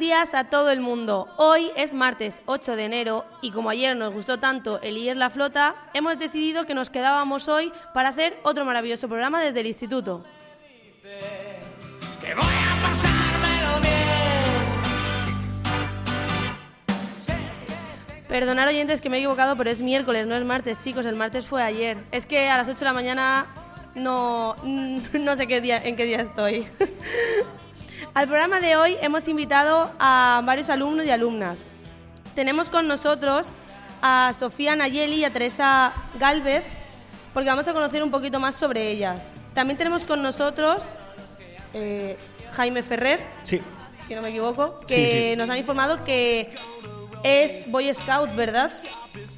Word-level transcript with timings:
días 0.00 0.32
a 0.32 0.44
todo 0.44 0.70
el 0.70 0.80
mundo. 0.80 1.28
Hoy 1.36 1.70
es 1.76 1.92
martes 1.92 2.40
8 2.46 2.74
de 2.74 2.86
enero 2.86 3.26
y 3.42 3.50
como 3.50 3.68
ayer 3.68 3.94
nos 3.94 4.14
gustó 4.14 4.38
tanto 4.38 4.80
el 4.80 4.96
IES 4.96 5.18
La 5.18 5.28
Flota, 5.28 5.76
hemos 5.92 6.18
decidido 6.18 6.64
que 6.64 6.72
nos 6.72 6.88
quedábamos 6.88 7.48
hoy 7.48 7.70
para 7.92 8.08
hacer 8.08 8.36
otro 8.42 8.64
maravilloso 8.64 9.08
programa 9.08 9.42
desde 9.42 9.60
el 9.60 9.66
instituto. 9.66 10.24
Perdonar 18.26 18.68
oyentes 18.68 19.02
que 19.02 19.10
me 19.10 19.18
he 19.18 19.20
equivocado, 19.20 19.54
pero 19.56 19.68
es 19.68 19.82
miércoles, 19.82 20.26
no 20.26 20.34
es 20.34 20.44
martes, 20.46 20.78
chicos. 20.78 21.04
El 21.04 21.16
martes 21.16 21.44
fue 21.44 21.62
ayer. 21.62 21.98
Es 22.10 22.24
que 22.24 22.48
a 22.48 22.56
las 22.56 22.68
8 22.68 22.78
de 22.78 22.84
la 22.86 22.94
mañana 22.94 23.46
no, 23.94 24.56
no 24.64 25.36
sé 25.36 25.46
qué 25.46 25.60
día, 25.60 25.76
en 25.76 25.94
qué 25.94 26.06
día 26.06 26.22
estoy. 26.22 26.66
Al 28.14 28.26
programa 28.26 28.60
de 28.60 28.76
hoy 28.76 28.96
hemos 29.00 29.28
invitado 29.28 29.90
a 29.98 30.42
varios 30.44 30.68
alumnos 30.68 31.06
y 31.06 31.10
alumnas. 31.10 31.64
Tenemos 32.34 32.68
con 32.68 32.88
nosotros 32.88 33.48
a 34.02 34.32
Sofía 34.38 34.74
Nayeli 34.76 35.16
y 35.16 35.24
a 35.24 35.32
Teresa 35.32 35.92
Galvez, 36.18 36.64
porque 37.32 37.48
vamos 37.48 37.68
a 37.68 37.72
conocer 37.72 38.02
un 38.02 38.10
poquito 38.10 38.40
más 38.40 38.56
sobre 38.56 38.90
ellas. 38.90 39.34
También 39.54 39.78
tenemos 39.78 40.04
con 40.04 40.22
nosotros 40.22 40.84
eh, 41.72 42.16
Jaime 42.52 42.82
Ferrer, 42.82 43.20
Sí, 43.42 43.60
si 44.06 44.14
no 44.14 44.22
me 44.22 44.30
equivoco, 44.30 44.78
que 44.86 45.30
sí. 45.32 45.36
nos 45.36 45.48
han 45.48 45.58
informado 45.58 46.02
que 46.04 46.50
es 47.22 47.70
Boy 47.70 47.94
Scout, 47.94 48.34
¿verdad? 48.34 48.70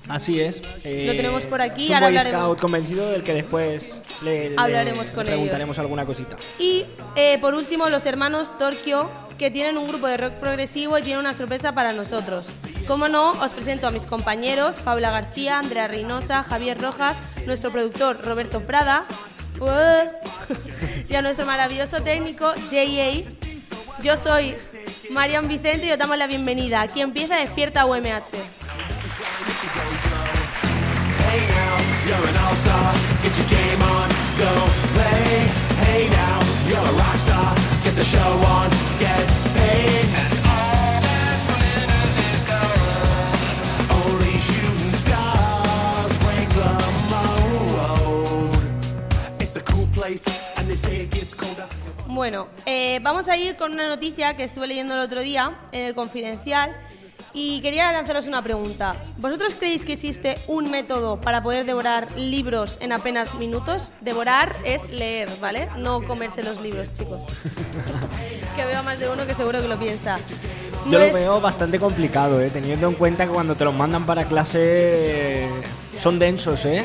Así 0.08 0.40
es. 0.40 0.62
Eh, 0.84 1.04
Lo 1.06 1.12
tenemos 1.12 1.44
por 1.44 1.60
aquí, 1.60 1.84
es 1.84 1.88
un 1.88 1.94
ahora 1.94 2.06
Boy 2.08 2.16
hablaremos. 2.18 2.42
Scout 2.44 2.60
convencido 2.60 3.10
del 3.10 3.22
que 3.22 3.34
después 3.34 4.02
le, 4.22 4.50
le 4.50 4.56
Hablaremos 4.58 5.10
con 5.10 5.26
preguntaremos 5.26 5.78
alguna 5.78 6.06
cosita. 6.06 6.36
Y 6.58 6.84
eh, 7.16 7.38
por 7.40 7.54
último, 7.54 7.88
los 7.88 8.06
hermanos 8.06 8.56
Torquio, 8.58 9.08
que 9.38 9.50
tienen 9.50 9.78
un 9.78 9.88
grupo 9.88 10.06
de 10.06 10.16
rock 10.16 10.34
progresivo 10.34 10.98
y 10.98 11.02
tienen 11.02 11.20
una 11.20 11.34
sorpresa 11.34 11.74
para 11.74 11.92
nosotros. 11.92 12.50
Como 12.86 13.08
no, 13.08 13.32
os 13.32 13.52
presento 13.52 13.86
a 13.86 13.90
mis 13.90 14.06
compañeros, 14.06 14.76
Paula 14.76 15.10
García, 15.10 15.58
Andrea 15.58 15.86
Reynosa, 15.86 16.42
Javier 16.42 16.80
Rojas, 16.80 17.18
nuestro 17.46 17.70
productor 17.70 18.24
Roberto 18.24 18.60
Prada, 18.60 19.06
y 21.08 21.14
a 21.14 21.22
nuestro 21.22 21.46
maravilloso 21.46 22.02
técnico 22.02 22.52
J.A. 22.70 24.02
Yo 24.02 24.16
soy 24.16 24.54
Marian 25.10 25.46
Vicente 25.46 25.86
y 25.86 25.92
os 25.92 25.98
damos 25.98 26.18
la 26.18 26.26
bienvenida. 26.26 26.80
Aquí 26.80 27.00
empieza 27.00 27.36
Despierta 27.36 27.86
UMH. 27.86 28.34
Bueno, 52.22 52.46
eh, 52.66 53.00
vamos 53.02 53.28
a 53.28 53.36
ir 53.36 53.56
con 53.56 53.72
una 53.72 53.88
noticia 53.88 54.36
que 54.36 54.44
estuve 54.44 54.66
leyendo 54.66 54.94
el 54.94 55.00
otro 55.00 55.20
día 55.20 55.58
en 55.72 55.84
el 55.84 55.94
Confidencial 55.94 56.76
y 57.34 57.60
quería 57.62 57.90
lanzaros 57.92 58.26
una 58.26 58.42
pregunta. 58.42 58.94
¿Vosotros 59.18 59.54
creéis 59.54 59.84
que 59.84 59.94
existe 59.94 60.38
un 60.48 60.70
método 60.70 61.20
para 61.20 61.42
poder 61.42 61.64
devorar 61.64 62.08
libros 62.16 62.76
en 62.80 62.92
apenas 62.92 63.34
minutos? 63.34 63.92
Devorar 64.02 64.54
es 64.64 64.90
leer, 64.90 65.28
¿vale? 65.40 65.68
No 65.78 66.02
comerse 66.02 66.42
los 66.42 66.60
libros, 66.60 66.92
chicos. 66.92 67.24
que 68.56 68.64
veo 68.66 68.78
a 68.78 68.82
más 68.82 68.98
de 68.98 69.08
uno 69.08 69.26
que 69.26 69.34
seguro 69.34 69.62
que 69.62 69.68
lo 69.68 69.78
piensa. 69.78 70.18
No 70.86 70.92
Yo 70.92 71.00
es- 71.00 71.12
lo 71.12 71.18
veo 71.18 71.40
bastante 71.40 71.78
complicado, 71.78 72.40
eh, 72.40 72.50
teniendo 72.50 72.88
en 72.88 72.94
cuenta 72.94 73.24
que 73.26 73.32
cuando 73.32 73.54
te 73.54 73.64
los 73.64 73.74
mandan 73.74 74.04
para 74.04 74.24
clase 74.24 75.48
son 75.98 76.18
densos, 76.18 76.64
¿eh? 76.66 76.84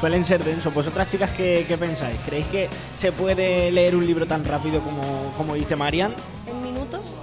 Suelen 0.00 0.24
ser 0.24 0.42
densos. 0.44 0.72
¿Vosotras 0.72 1.08
chicas 1.08 1.30
qué, 1.36 1.64
qué 1.68 1.76
pensáis? 1.76 2.18
¿Creéis 2.24 2.46
que 2.46 2.68
se 2.94 3.10
puede 3.12 3.70
leer 3.72 3.94
un 3.96 4.06
libro 4.06 4.26
tan 4.26 4.44
rápido 4.44 4.80
como, 4.80 5.32
como 5.36 5.54
dice 5.54 5.74
Marian? 5.76 6.14
¿En 6.46 6.62
minutos? 6.62 7.16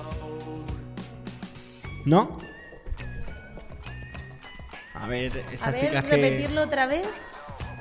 ¿No? 2.05 2.37
A 5.05 5.07
ver, 5.07 5.37
estas 5.51 5.67
A 5.67 5.71
ver, 5.71 5.81
chicas 5.81 6.03
que... 6.03 6.15
repetirlo 6.15 6.63
otra 6.63 6.87
vez. 6.87 7.05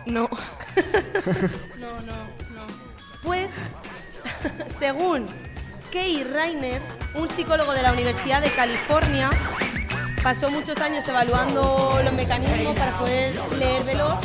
No. 0.05 0.29
no, 1.79 2.01
no, 2.03 2.17
no. 2.53 2.67
Pues, 3.23 3.51
según 4.79 5.27
Kay 5.91 6.23
Rainer, 6.25 6.83
un 7.15 7.27
psicólogo 7.27 7.73
de 7.73 7.81
la 7.81 7.95
Universidad 7.95 8.43
de 8.43 8.51
California, 8.51 9.31
pasó 10.23 10.51
muchos 10.51 10.77
años 10.83 11.09
evaluando 11.09 11.99
los 12.05 12.13
mecanismos 12.13 12.77
para 12.77 12.93
poder 12.99 13.33
leer 13.59 13.85
veloz 13.85 14.19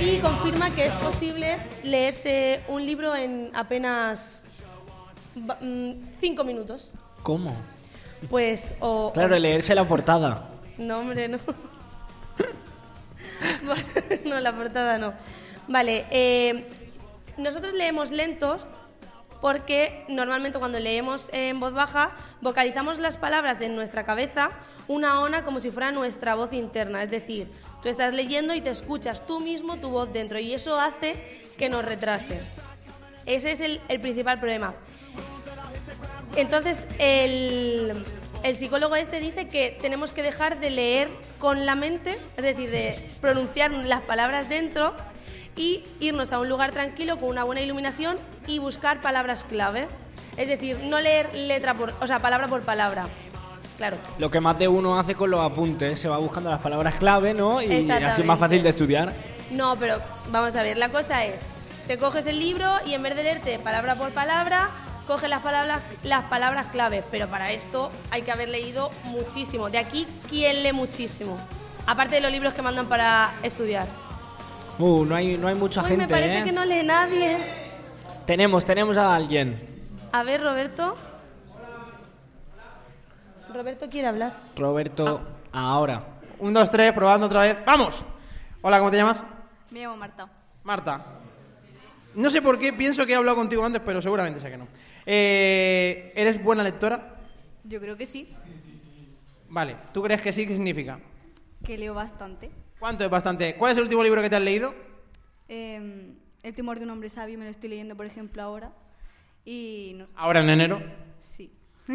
y 0.00 0.18
confirma 0.18 0.68
que 0.70 0.86
es 0.86 0.94
posible 0.94 1.58
leerse 1.84 2.64
un 2.66 2.84
libro 2.84 3.14
en 3.14 3.52
apenas 3.54 4.42
mm, 5.36 5.92
cinco 6.20 6.42
minutos. 6.42 6.90
¿Cómo? 7.22 7.54
Pues, 8.28 8.74
o... 8.80 9.12
Claro, 9.12 9.38
leerse 9.38 9.76
la 9.76 9.84
portada. 9.84 10.48
No, 10.76 10.98
hombre, 10.98 11.28
no. 11.28 11.38
no, 14.24 14.40
la 14.40 14.54
portada 14.54 14.98
no. 14.98 15.14
Vale, 15.68 16.06
eh, 16.10 16.64
nosotros 17.36 17.74
leemos 17.74 18.10
lentos 18.10 18.66
porque 19.40 20.04
normalmente 20.08 20.58
cuando 20.58 20.78
leemos 20.78 21.30
en 21.32 21.58
voz 21.58 21.72
baja 21.72 22.12
vocalizamos 22.40 22.98
las 22.98 23.16
palabras 23.16 23.60
en 23.60 23.74
nuestra 23.74 24.04
cabeza 24.04 24.50
una 24.88 25.20
ona 25.20 25.44
como 25.44 25.60
si 25.60 25.70
fuera 25.70 25.92
nuestra 25.92 26.34
voz 26.34 26.52
interna. 26.52 27.02
Es 27.02 27.10
decir, 27.10 27.50
tú 27.82 27.88
estás 27.88 28.14
leyendo 28.14 28.54
y 28.54 28.60
te 28.60 28.70
escuchas 28.70 29.26
tú 29.26 29.40
mismo 29.40 29.76
tu 29.76 29.90
voz 29.90 30.12
dentro 30.12 30.38
y 30.38 30.54
eso 30.54 30.78
hace 30.78 31.42
que 31.58 31.68
nos 31.68 31.84
retrase. 31.84 32.40
Ese 33.26 33.52
es 33.52 33.60
el, 33.60 33.80
el 33.88 34.00
principal 34.00 34.38
problema. 34.38 34.74
Entonces, 36.36 36.86
el, 36.98 38.04
el 38.42 38.56
psicólogo 38.56 38.96
este 38.96 39.20
dice 39.20 39.48
que 39.48 39.76
tenemos 39.80 40.12
que 40.12 40.22
dejar 40.22 40.60
de 40.60 40.70
leer 40.70 41.08
con 41.38 41.66
la 41.66 41.74
mente, 41.74 42.18
es 42.36 42.44
decir, 42.44 42.70
de 42.70 42.98
pronunciar 43.20 43.70
las 43.70 44.00
palabras 44.02 44.48
dentro 44.48 44.94
y 45.56 45.84
irnos 46.00 46.32
a 46.32 46.40
un 46.40 46.48
lugar 46.48 46.72
tranquilo 46.72 47.18
con 47.18 47.28
una 47.28 47.44
buena 47.44 47.60
iluminación 47.60 48.16
y 48.46 48.58
buscar 48.58 49.00
palabras 49.00 49.44
clave. 49.44 49.86
Es 50.36 50.48
decir, 50.48 50.78
no 50.84 51.00
leer 51.00 51.32
letra 51.34 51.74
por, 51.74 51.92
o 52.00 52.06
sea, 52.06 52.20
palabra 52.20 52.48
por 52.48 52.62
palabra. 52.62 53.06
Claro. 53.76 53.96
Lo 54.18 54.30
que 54.30 54.40
más 54.40 54.58
de 54.58 54.68
uno 54.68 54.98
hace 54.98 55.14
con 55.14 55.30
los 55.30 55.40
apuntes, 55.40 55.98
se 55.98 56.08
va 56.08 56.16
buscando 56.18 56.50
las 56.50 56.60
palabras 56.60 56.94
clave, 56.96 57.34
¿no? 57.34 57.60
Y 57.60 57.90
así 57.90 58.20
es 58.20 58.26
más 58.26 58.38
fácil 58.38 58.62
de 58.62 58.68
estudiar. 58.68 59.12
No, 59.50 59.76
pero 59.76 59.98
vamos 60.30 60.56
a 60.56 60.62
ver, 60.62 60.78
la 60.78 60.88
cosa 60.88 61.24
es, 61.24 61.42
te 61.86 61.98
coges 61.98 62.26
el 62.26 62.38
libro 62.38 62.70
y 62.86 62.94
en 62.94 63.02
vez 63.02 63.14
de 63.16 63.22
leerte 63.22 63.58
palabra 63.58 63.96
por 63.96 64.10
palabra, 64.10 64.70
coges 65.06 65.28
las 65.28 65.40
palabras, 65.42 65.80
las 66.02 66.24
palabras 66.24 66.66
claves, 66.66 67.04
pero 67.10 67.28
para 67.28 67.52
esto 67.52 67.90
hay 68.10 68.22
que 68.22 68.32
haber 68.32 68.48
leído 68.48 68.90
muchísimo. 69.04 69.70
De 69.70 69.78
aquí, 69.78 70.06
¿quién 70.28 70.62
lee 70.62 70.72
muchísimo? 70.72 71.38
Aparte 71.86 72.16
de 72.16 72.20
los 72.20 72.30
libros 72.30 72.54
que 72.54 72.62
mandan 72.62 72.86
para 72.86 73.32
estudiar. 73.42 73.86
Uh, 74.78 75.04
no 75.04 75.14
hay, 75.14 75.36
no 75.36 75.48
hay 75.48 75.54
mucha 75.54 75.82
Uy, 75.82 75.88
gente, 75.88 76.06
me 76.06 76.08
parece 76.08 76.38
¿eh? 76.38 76.44
que 76.44 76.52
no 76.52 76.64
lee 76.64 76.82
nadie. 76.84 77.38
Tenemos, 78.26 78.64
tenemos 78.64 78.96
a 78.96 79.14
alguien. 79.14 79.68
A 80.12 80.22
ver, 80.22 80.42
Roberto. 80.42 80.96
Roberto 83.52 83.88
quiere 83.90 84.08
hablar. 84.08 84.32
Roberto, 84.56 85.20
ahora. 85.52 86.02
Un, 86.38 86.54
dos, 86.54 86.70
tres, 86.70 86.92
probando 86.92 87.26
otra 87.26 87.42
vez. 87.42 87.58
¡Vamos! 87.66 88.04
Hola, 88.62 88.78
¿cómo 88.78 88.90
te 88.90 88.96
llamas? 88.96 89.22
Me 89.70 89.80
llamo 89.80 89.96
Marta. 89.96 90.28
Marta. 90.64 91.04
No 92.14 92.30
sé 92.30 92.42
por 92.42 92.58
qué, 92.58 92.72
pienso 92.72 93.06
que 93.06 93.12
he 93.12 93.16
hablado 93.16 93.36
contigo 93.36 93.64
antes, 93.64 93.82
pero 93.84 94.00
seguramente 94.02 94.40
sé 94.40 94.50
que 94.50 94.56
no. 94.56 94.66
Eh, 95.06 96.12
¿Eres 96.14 96.42
buena 96.42 96.62
lectora? 96.62 97.16
Yo 97.64 97.80
creo 97.80 97.96
que 97.96 98.06
sí. 98.06 98.28
Vale, 99.48 99.76
¿tú 99.92 100.02
crees 100.02 100.20
que 100.22 100.32
sí? 100.32 100.46
¿Qué 100.46 100.54
significa? 100.54 100.98
que 101.64 101.78
leo 101.78 101.94
bastante. 101.94 102.50
¿Cuánto 102.80 103.04
es 103.04 103.10
bastante? 103.10 103.54
¿Cuál 103.54 103.70
es 103.72 103.78
el 103.78 103.84
último 103.84 104.02
libro 104.02 104.20
que 104.20 104.28
te 104.28 104.34
has 104.34 104.42
leído? 104.42 104.74
Eh, 105.48 106.12
el 106.42 106.54
temor 106.54 106.78
de 106.78 106.84
un 106.84 106.90
hombre 106.90 107.08
sabio 107.08 107.38
me 107.38 107.44
lo 107.44 107.50
estoy 107.52 107.70
leyendo, 107.70 107.96
por 107.96 108.04
ejemplo, 108.04 108.42
ahora. 108.42 108.72
Y 109.44 109.92
no 109.96 110.06
sé, 110.08 110.12
Ahora 110.16 110.40
en 110.40 110.50
enero. 110.50 110.82
sí. 111.20 111.52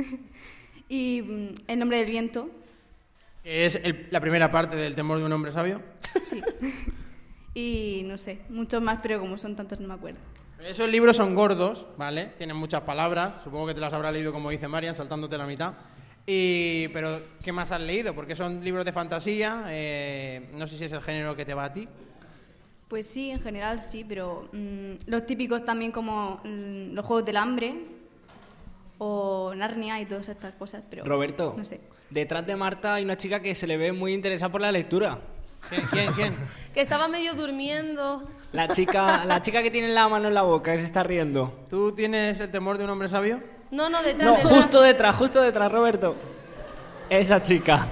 y 0.89 1.21
mm, 1.21 1.47
El 1.67 1.79
nombre 1.79 1.97
del 1.97 2.09
viento, 2.09 2.49
Que 3.43 3.65
es 3.65 3.75
el- 3.75 4.07
la 4.09 4.21
primera 4.21 4.49
parte 4.51 4.77
del 4.77 4.95
temor 4.95 5.17
de 5.19 5.25
un 5.25 5.33
hombre 5.33 5.51
sabio. 5.51 5.81
sí. 6.21 6.41
y 7.53 8.03
no 8.05 8.17
sé, 8.17 8.39
muchos 8.49 8.81
más, 8.81 8.99
pero 9.01 9.19
como 9.19 9.37
son 9.37 9.55
tantos 9.57 9.81
no 9.81 9.87
me 9.89 9.95
acuerdo. 9.95 10.19
Esos 10.63 10.89
libros 10.89 11.15
son 11.15 11.35
gordos, 11.35 11.85
¿vale? 11.97 12.33
Tienen 12.37 12.57
muchas 12.57 12.81
palabras. 12.81 13.43
Supongo 13.43 13.67
que 13.67 13.73
te 13.73 13.79
las 13.79 13.93
habrá 13.93 14.11
leído, 14.11 14.33
como 14.33 14.49
dice 14.49 14.67
Marian, 14.67 14.95
saltándote 14.95 15.37
la 15.37 15.45
mitad. 15.45 15.73
Y, 16.25 16.87
pero, 16.89 17.21
¿qué 17.43 17.51
más 17.53 17.71
has 17.71 17.79
leído? 17.81 18.13
Porque 18.13 18.35
son 18.35 18.63
libros 18.63 18.83
de 18.83 18.91
fantasía. 18.91 19.65
eh, 19.69 20.49
no 20.53 20.67
sé 20.67 20.77
si 20.77 20.85
es 20.85 20.91
el 20.91 21.01
género 21.01 21.35
que 21.35 21.45
te 21.45 21.53
va 21.53 21.65
a 21.65 21.73
ti. 21.73 21.87
Pues 22.87 23.05
sí, 23.07 23.29
en 23.31 23.39
general 23.41 23.79
sí, 23.81 24.05
pero 24.07 24.49
mm, 24.51 24.93
los 25.05 25.25
típicos 25.25 25.63
también 25.63 25.91
como 25.91 26.41
mm, 26.43 26.93
los 26.93 27.05
Juegos 27.05 27.25
del 27.25 27.37
Hambre 27.37 27.75
o 28.97 29.53
Narnia 29.55 30.01
y 30.01 30.05
todas 30.05 30.27
estas 30.29 30.53
cosas, 30.55 30.83
pero... 30.89 31.03
Roberto, 31.05 31.53
No 31.57 31.65
sé. 31.65 31.79
detrás 32.09 32.45
de 32.47 32.55
Marta 32.55 32.95
hay 32.95 33.03
una 33.03 33.15
chica 33.17 33.41
que 33.41 33.53
se 33.53 33.67
le 33.67 33.77
ve 33.77 33.91
muy 33.91 34.13
interesada 34.13 34.51
por 34.51 34.61
la 34.61 34.71
lectura. 34.71 35.19
¿Quién? 35.69 35.81
¿Quién? 35.91 36.13
quién? 36.13 36.35
Que 36.73 36.81
estaba 36.81 37.07
medio 37.07 37.33
durmiendo. 37.33 38.23
La 38.53 38.67
chica, 38.67 39.25
la 39.25 39.41
chica 39.41 39.63
que 39.63 39.71
tiene 39.71 39.87
la 39.89 40.07
mano 40.07 40.27
en 40.27 40.35
la 40.35 40.43
boca, 40.43 40.71
que 40.73 40.77
se 40.77 40.85
está 40.85 41.01
riendo. 41.03 41.65
¿Tú 41.71 41.91
tienes 41.91 42.39
el 42.39 42.51
temor 42.51 42.77
de 42.77 42.83
un 42.83 42.91
hombre 42.91 43.09
sabio? 43.09 43.41
No, 43.71 43.89
no, 43.89 44.03
detrás 44.03 44.23
No, 44.29 44.35
detrás. 44.35 44.53
justo 44.53 44.81
detrás, 44.81 45.15
justo 45.15 45.41
detrás, 45.41 45.71
Roberto. 45.71 46.15
Esa 47.09 47.41
chica. 47.41 47.87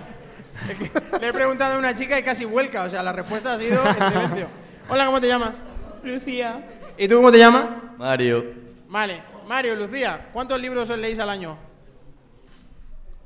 Le 1.19 1.27
he 1.29 1.33
preguntado 1.33 1.75
a 1.75 1.79
una 1.79 1.95
chica 1.95 2.19
y 2.19 2.21
casi 2.23 2.45
vuelca. 2.45 2.83
O 2.83 2.89
sea, 2.91 3.01
la 3.01 3.11
respuesta 3.11 3.53
ha 3.53 3.57
sido 3.57 3.83
en 3.87 3.93
silencio. 3.95 4.47
Hola, 4.87 5.05
¿cómo 5.07 5.19
te 5.19 5.27
llamas? 5.27 5.55
Lucía. 6.03 6.63
¿Y 6.97 7.07
tú 7.07 7.15
cómo 7.15 7.31
te 7.31 7.39
llamas? 7.39 7.65
Mario. 7.97 8.45
Vale. 8.87 9.23
Mario, 9.47 9.75
Lucía, 9.75 10.29
¿cuántos 10.31 10.61
libros 10.61 10.87
os 10.89 10.97
leéis 10.99 11.17
al 11.19 11.29
año? 11.31 11.57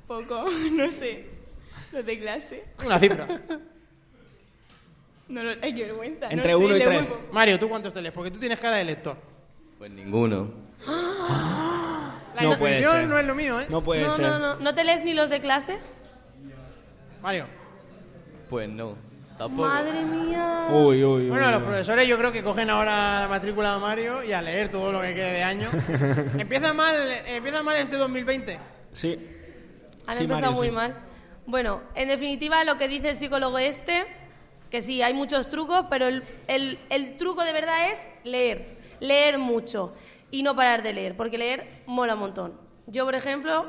Poco, 0.08 0.46
no 0.72 0.92
sé. 0.92 1.28
Los 1.92 2.06
de 2.06 2.20
clase. 2.20 2.64
Una 2.86 2.98
cifra. 2.98 3.28
No 5.30 5.44
lo... 5.44 5.52
Ay, 5.62 5.74
qué 5.74 5.84
vergüenza. 5.86 6.26
no 6.28 6.32
Entre 6.32 6.50
sé, 6.52 6.56
uno 6.56 6.76
y 6.76 6.84
tres. 6.84 7.18
Mario, 7.32 7.58
¿tú 7.60 7.70
cuántos 7.70 7.94
te 7.94 8.02
lees? 8.02 8.14
Porque 8.14 8.32
tú 8.32 8.40
tienes 8.40 8.60
cara 8.60 8.78
de 8.78 8.84
lector. 8.86 9.16
Pues 9.78 9.90
ninguno. 9.92 10.52
La 12.36 12.42
No 12.42 12.58
puede 12.58 12.84
ser. 12.84 13.08
no 13.08 13.18
es 13.18 13.26
lo 13.26 13.36
mío, 13.36 13.60
¿eh? 13.60 13.66
No 13.70 13.84
puede 13.84 14.04
No, 14.04 14.10
ser. 14.12 14.26
no, 14.28 14.40
no. 14.40 14.56
¿No 14.56 14.76
te 14.76 14.84
lees 14.84 15.04
ni 15.04 15.14
los 15.14 15.30
de 15.30 15.40
clase? 15.40 15.78
Mario. 17.22 17.48
Pues 18.50 18.68
no. 18.70 18.96
Tampoco. 19.38 19.68
Madre 19.70 20.02
mía. 20.04 20.68
Uy, 20.72 21.04
uy, 21.04 21.24
uy. 21.24 21.30
Bueno, 21.30 21.50
los 21.52 21.62
profesores 21.64 22.08
yo 22.08 22.18
creo 22.18 22.32
que 22.32 22.44
cogen 22.44 22.70
ahora 22.70 23.22
la 23.22 23.28
matrícula 23.30 23.74
de 23.76 23.80
Mario 23.80 24.24
y 24.24 24.34
a 24.34 24.42
leer 24.42 24.70
todo 24.70 24.92
lo 24.92 25.02
que 25.02 25.14
quede 25.14 25.32
de 25.34 25.44
año. 25.44 25.70
empieza 26.38 26.74
mal, 26.74 26.96
empieza 27.28 27.64
mal 27.64 27.78
este 27.78 27.96
2020. 27.98 28.60
Sí. 28.92 29.18
Han 30.08 30.18
Sí, 30.18 30.24
empezado 30.24 30.42
Mario, 30.42 30.52
muy 30.58 30.68
sí. 30.70 30.74
mal. 30.74 30.96
Bueno, 31.46 31.82
en 31.96 32.08
definitiva, 32.10 32.64
lo 32.66 32.78
que 32.78 32.88
dice 32.90 33.12
el 33.12 33.16
psicólogo 33.16 33.58
este, 33.60 34.06
que 34.70 34.82
sí, 34.82 35.02
hay 35.02 35.14
muchos 35.14 35.50
trucos, 35.50 35.86
pero 35.90 36.08
el, 36.08 36.24
el- 36.48 36.80
el 36.90 37.18
truco 37.18 37.44
de 37.44 37.54
verdad 37.54 37.92
es 37.92 38.10
leer. 38.24 38.78
Leer 39.00 39.38
mucho 39.40 39.94
y 40.32 40.44
no 40.44 40.56
parar 40.56 40.84
de 40.84 40.94
leer, 40.94 41.16
porque 41.18 41.38
leer 41.38 41.84
mola 41.86 42.14
un 42.14 42.20
montón. 42.20 42.60
Yo, 42.88 43.06
por 43.06 43.16
ejemplo, 43.16 43.66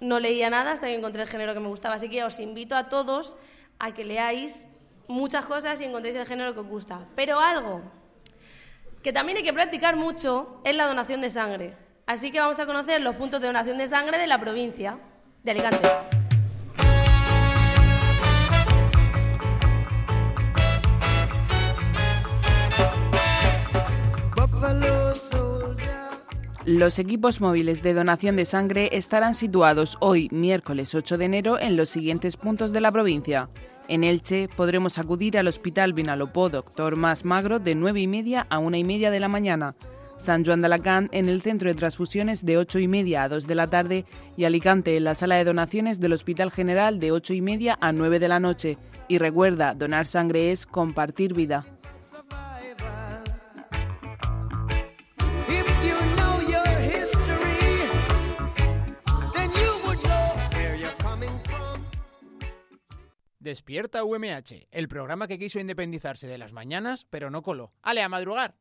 no 0.00 0.20
leía 0.20 0.50
nada 0.50 0.72
hasta 0.72 0.86
que 0.88 0.94
encontré 0.94 1.22
el 1.22 1.28
género 1.28 1.54
que 1.54 1.60
me 1.60 1.68
gustaba, 1.68 1.94
así 1.96 2.08
que 2.08 2.22
os 2.22 2.38
invito 2.38 2.76
a 2.76 2.88
todos 2.88 3.36
a 3.78 3.94
que 3.94 4.04
leáis 4.04 4.66
muchas 5.08 5.46
cosas 5.46 5.80
y 5.80 5.84
encontréis 5.84 6.16
el 6.16 6.26
género 6.26 6.54
que 6.54 6.60
os 6.60 6.66
gusta. 6.66 7.06
Pero 7.16 7.40
algo 7.40 7.82
que 9.02 9.12
también 9.12 9.38
hay 9.38 9.44
que 9.44 9.52
practicar 9.52 9.96
mucho 9.96 10.60
es 10.64 10.74
la 10.74 10.86
donación 10.86 11.20
de 11.20 11.30
sangre. 11.30 11.76
Así 12.06 12.30
que 12.30 12.40
vamos 12.40 12.58
a 12.60 12.66
conocer 12.66 13.00
los 13.00 13.16
puntos 13.16 13.40
de 13.40 13.46
donación 13.46 13.78
de 13.78 13.88
sangre 13.88 14.18
de 14.18 14.26
la 14.26 14.38
provincia 14.38 14.98
de 15.42 15.50
Alicante. 15.50 15.88
Los 26.64 26.98
equipos 26.98 27.40
móviles 27.40 27.82
de 27.82 27.94
donación 27.94 28.36
de 28.36 28.44
sangre 28.44 28.90
estarán 28.92 29.34
situados 29.34 29.96
hoy, 30.00 30.28
miércoles 30.30 30.94
8 30.94 31.16
de 31.16 31.24
enero, 31.24 31.58
en 31.58 31.78
los 31.78 31.88
siguientes 31.88 32.36
puntos 32.36 32.74
de 32.74 32.82
la 32.82 32.92
provincia. 32.92 33.48
En 33.88 34.04
Elche 34.04 34.50
podremos 34.54 34.98
acudir 34.98 35.38
al 35.38 35.48
Hospital 35.48 35.94
Vinalopó 35.94 36.50
Doctor 36.50 36.96
Más 36.96 37.24
Magro 37.24 37.58
de 37.58 37.74
9 37.74 38.02
y 38.02 38.06
media 38.06 38.46
a 38.50 38.58
1 38.58 38.76
y 38.76 38.84
media 38.84 39.10
de 39.10 39.18
la 39.18 39.28
mañana. 39.28 39.76
San 40.18 40.44
Juan 40.44 40.60
de 40.60 40.66
Alacant 40.66 41.08
en 41.14 41.30
el 41.30 41.40
centro 41.40 41.70
de 41.70 41.74
transfusiones 41.74 42.44
de 42.44 42.58
8 42.58 42.80
y 42.80 42.88
media 42.88 43.22
a 43.22 43.28
2 43.30 43.46
de 43.46 43.54
la 43.54 43.66
tarde 43.66 44.04
y 44.36 44.44
Alicante 44.44 44.94
en 44.94 45.04
la 45.04 45.14
sala 45.14 45.36
de 45.36 45.44
donaciones 45.44 46.00
del 46.00 46.12
Hospital 46.12 46.50
General 46.50 47.00
de 47.00 47.12
8 47.12 47.32
y 47.32 47.40
media 47.40 47.78
a 47.80 47.92
9 47.92 48.18
de 48.18 48.28
la 48.28 48.40
noche. 48.40 48.76
Y 49.08 49.16
recuerda, 49.16 49.74
donar 49.74 50.06
sangre 50.06 50.52
es 50.52 50.66
compartir 50.66 51.32
vida. 51.32 51.64
Despierta 63.48 64.04
UMH, 64.04 64.68
el 64.70 64.88
programa 64.88 65.26
que 65.26 65.38
quiso 65.38 65.58
independizarse 65.58 66.26
de 66.26 66.36
las 66.36 66.52
mañanas, 66.52 67.06
pero 67.08 67.30
no 67.30 67.40
coló. 67.40 67.72
¡Ale, 67.80 68.02
a 68.02 68.08
madrugar! 68.10 68.56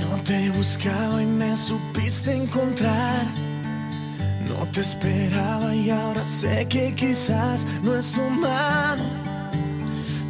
No 0.00 0.24
te 0.24 0.50
buscaba 0.50 1.22
y 1.22 1.26
me 1.26 1.56
supiste 1.56 2.34
encontrar. 2.34 3.24
No 4.48 4.68
te 4.72 4.80
esperaba 4.80 5.72
y 5.72 5.90
ahora 5.90 6.26
sé 6.26 6.66
que 6.66 6.92
quizás 6.96 7.68
no 7.84 7.96
es 7.96 8.18
humano. 8.18 9.04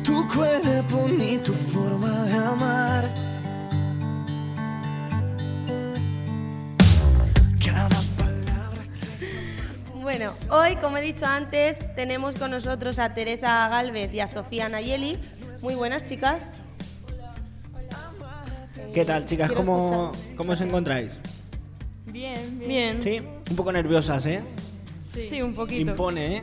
Tu 0.04 0.28
cuerpo 0.28 1.08
ni 1.08 1.38
tu 1.38 1.54
forma 1.54 2.26
de 2.26 2.34
amar. 2.34 3.29
Bueno, 10.10 10.32
hoy, 10.50 10.74
como 10.74 10.96
he 10.96 11.02
dicho 11.02 11.24
antes, 11.24 11.94
tenemos 11.94 12.34
con 12.34 12.50
nosotros 12.50 12.98
a 12.98 13.14
Teresa 13.14 13.68
Galvez 13.68 14.12
y 14.12 14.18
a 14.18 14.26
Sofía 14.26 14.68
Nayeli. 14.68 15.20
Muy 15.62 15.76
buenas, 15.76 16.04
chicas. 16.08 16.54
¿Qué 18.92 19.04
tal, 19.04 19.24
chicas? 19.24 19.52
¿Cómo. 19.52 20.10
¿Cómo 20.36 20.50
os 20.50 20.60
encontráis? 20.62 21.12
Bien, 22.06 22.58
bien. 22.58 22.68
Bien. 22.68 23.02
Sí, 23.02 23.22
un 23.50 23.54
poco 23.54 23.70
nerviosas, 23.70 24.26
¿eh? 24.26 24.42
Sí, 25.16 25.42
un 25.42 25.54
poquito. 25.54 25.92
Impone, 25.92 26.38
¿eh? 26.38 26.42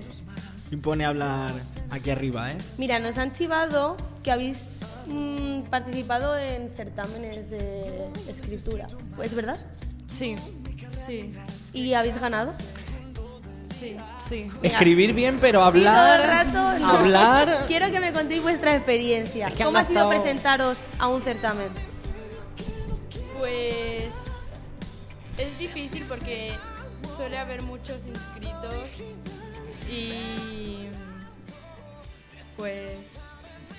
Impone 0.72 1.04
hablar 1.04 1.52
aquí 1.90 2.10
arriba, 2.10 2.54
¿eh? 2.54 2.58
Mira, 2.78 3.00
nos 3.00 3.18
han 3.18 3.34
chivado 3.34 3.98
que 4.24 4.32
habéis 4.32 4.80
mm, 5.08 5.64
participado 5.64 6.38
en 6.38 6.72
certámenes 6.72 7.50
de 7.50 8.08
escritura. 8.30 8.88
¿Es 9.22 9.34
verdad? 9.34 9.60
Sí, 10.06 10.38
sí, 11.06 11.36
¿Y 11.74 11.94
habéis 11.96 12.18
ganado? 12.18 12.54
Sí, 13.80 13.98
sí. 14.28 14.52
Escribir 14.64 15.14
bien, 15.14 15.38
pero 15.40 15.60
Sí, 15.72 15.80
todo 15.80 15.90
hablar... 15.90 16.20
el 16.22 16.28
rato. 16.28 16.80
no. 16.80 16.88
Hablar... 16.90 17.66
Quiero 17.68 17.92
que 17.92 18.00
me 18.00 18.12
contéis 18.14 18.42
vuestra 18.42 18.76
experiencia. 18.76 19.48
Es 19.48 19.54
que 19.54 19.64
han 19.64 19.68
¿Cómo 19.68 19.78
ha 19.80 19.84
sido 19.84 20.10
presentaros 20.10 20.86
a 21.00 21.08
un 21.08 21.22
certamen? 21.22 21.70
Pues 23.40 24.06
es 25.38 25.60
difícil 25.60 26.04
porque 26.08 26.52
suele 27.16 27.38
haber 27.38 27.62
muchos 27.62 27.98
inscritos 28.06 28.74
y 29.92 30.88
pues 32.56 32.94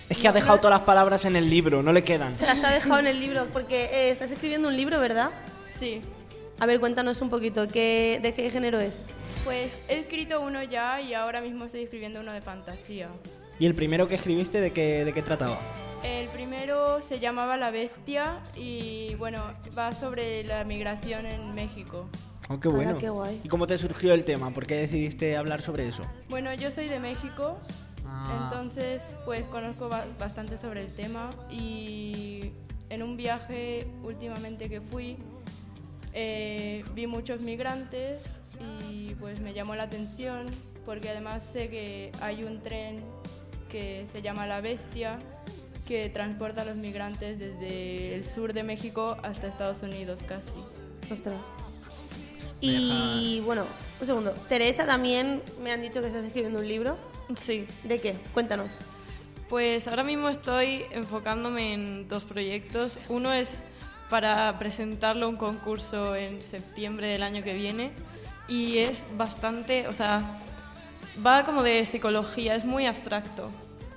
Es 0.08 0.16
que 0.18 0.28
ha 0.28 0.32
dejado 0.32 0.58
todas 0.58 0.78
las 0.78 0.86
palabras 0.86 1.24
en 1.24 1.34
el 1.36 1.50
libro, 1.50 1.82
no 1.82 1.92
le 1.92 2.04
quedan. 2.04 2.32
Se 2.32 2.46
las 2.46 2.62
ha 2.64 2.70
dejado 2.70 2.98
en 3.00 3.08
el 3.08 3.18
libro, 3.20 3.46
porque 3.52 3.84
eh, 3.86 4.10
estás 4.10 4.30
escribiendo 4.30 4.68
un 4.68 4.76
libro, 4.76 4.98
¿verdad? 5.00 5.30
sí. 5.78 6.02
A 6.60 6.66
ver, 6.66 6.80
cuéntanos 6.80 7.20
un 7.20 7.30
poquito, 7.30 7.68
¿qué, 7.68 8.18
¿de 8.20 8.34
qué 8.34 8.50
género 8.50 8.80
es? 8.80 9.06
Pues 9.48 9.72
he 9.88 10.00
escrito 10.00 10.42
uno 10.42 10.62
ya 10.62 11.00
y 11.00 11.14
ahora 11.14 11.40
mismo 11.40 11.64
estoy 11.64 11.80
escribiendo 11.84 12.20
uno 12.20 12.32
de 12.32 12.42
fantasía. 12.42 13.08
¿Y 13.58 13.64
el 13.64 13.74
primero 13.74 14.06
que 14.06 14.16
escribiste 14.16 14.60
de 14.60 14.72
qué, 14.74 15.06
de 15.06 15.14
qué 15.14 15.22
trataba? 15.22 15.58
El 16.04 16.28
primero 16.28 17.00
se 17.00 17.18
llamaba 17.18 17.56
La 17.56 17.70
Bestia 17.70 18.42
y 18.54 19.14
bueno, 19.14 19.42
va 19.76 19.94
sobre 19.94 20.44
la 20.44 20.64
migración 20.64 21.24
en 21.24 21.54
México. 21.54 22.10
Oh, 22.50 22.60
qué 22.60 22.68
Ala, 22.68 22.76
bueno. 22.76 22.98
qué 22.98 23.08
guay. 23.08 23.40
¿Y 23.42 23.48
cómo 23.48 23.66
te 23.66 23.78
surgió 23.78 24.12
el 24.12 24.24
tema? 24.24 24.50
¿Por 24.50 24.66
qué 24.66 24.74
decidiste 24.74 25.34
hablar 25.38 25.62
sobre 25.62 25.88
eso? 25.88 26.02
Bueno, 26.28 26.52
yo 26.52 26.70
soy 26.70 26.88
de 26.88 26.98
México, 27.00 27.56
Ah. 28.06 28.50
entonces 28.52 29.00
pues 29.24 29.44
conozco 29.46 29.88
ba- 29.88 30.04
bastante 30.20 30.58
sobre 30.58 30.82
el 30.84 30.94
tema 30.94 31.30
y 31.50 32.52
en 32.90 33.02
un 33.02 33.16
viaje 33.16 33.86
últimamente 34.02 34.68
que 34.68 34.82
fui, 34.82 35.16
eh, 36.20 36.84
vi 36.94 37.06
muchos 37.06 37.42
migrantes 37.42 38.20
y 38.90 39.14
pues 39.20 39.38
me 39.38 39.54
llamó 39.54 39.76
la 39.76 39.84
atención 39.84 40.50
porque 40.84 41.10
además 41.10 41.44
sé 41.52 41.70
que 41.70 42.10
hay 42.20 42.42
un 42.42 42.60
tren 42.60 43.04
que 43.70 44.04
se 44.10 44.20
llama 44.20 44.44
La 44.48 44.60
Bestia 44.60 45.20
que 45.87 46.08
transporta 46.08 46.62
a 46.62 46.64
los 46.64 46.76
migrantes 46.76 47.38
desde 47.38 48.16
el 48.16 48.25
sur 48.25 48.52
de 48.52 48.64
México 48.64 49.16
hasta 49.22 49.46
Estados 49.46 49.84
Unidos 49.84 50.18
casi. 50.26 50.50
Ostras. 51.08 51.54
Y 52.60 53.40
bueno, 53.44 53.64
un 54.00 54.06
segundo. 54.06 54.32
Teresa, 54.48 54.87
también 54.87 55.40
me 55.62 55.70
han 55.70 55.80
dicho 55.82 56.00
que 56.00 56.08
estás 56.08 56.25
escribiendo 56.25 56.58
un 56.58 56.66
libro. 56.66 56.98
Sí. 57.37 57.64
¿De 57.84 58.00
qué? 58.00 58.16
Cuéntanos. 58.34 58.80
Pues 59.48 59.87
ahora 59.87 60.02
mismo 60.02 60.28
estoy 60.28 60.82
enfocándome 60.90 61.75
en 61.75 62.08
dos 62.08 62.25
proyectos. 62.25 62.98
Uno 63.08 63.32
es 63.32 63.60
para 64.10 64.58
presentarlo 64.58 65.26
a 65.26 65.28
un 65.28 65.36
concurso 65.36 66.16
en 66.16 66.42
septiembre 66.42 67.08
del 67.08 67.22
año 67.22 67.42
que 67.42 67.54
viene 67.54 67.90
y 68.48 68.78
es 68.78 69.06
bastante, 69.16 69.86
o 69.88 69.92
sea, 69.92 70.34
va 71.24 71.44
como 71.44 71.62
de 71.62 71.84
psicología, 71.84 72.54
es 72.54 72.64
muy 72.64 72.86
abstracto. 72.86 73.50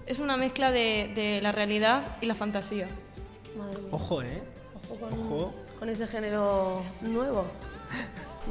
Es 0.05 0.19
una 0.19 0.35
mezcla 0.35 0.71
de, 0.71 1.11
de 1.15 1.39
la 1.41 1.51
realidad 1.51 2.17
y 2.21 2.25
la 2.25 2.35
fantasía. 2.35 2.87
Madre 3.57 3.77
mía. 3.77 3.87
Ojo, 3.91 4.21
¿eh? 4.21 4.41
Ojo 4.89 4.95
con, 4.99 5.13
Ojo. 5.13 5.55
con 5.79 5.89
ese 5.89 6.07
género 6.07 6.81
nuevo. 7.01 7.45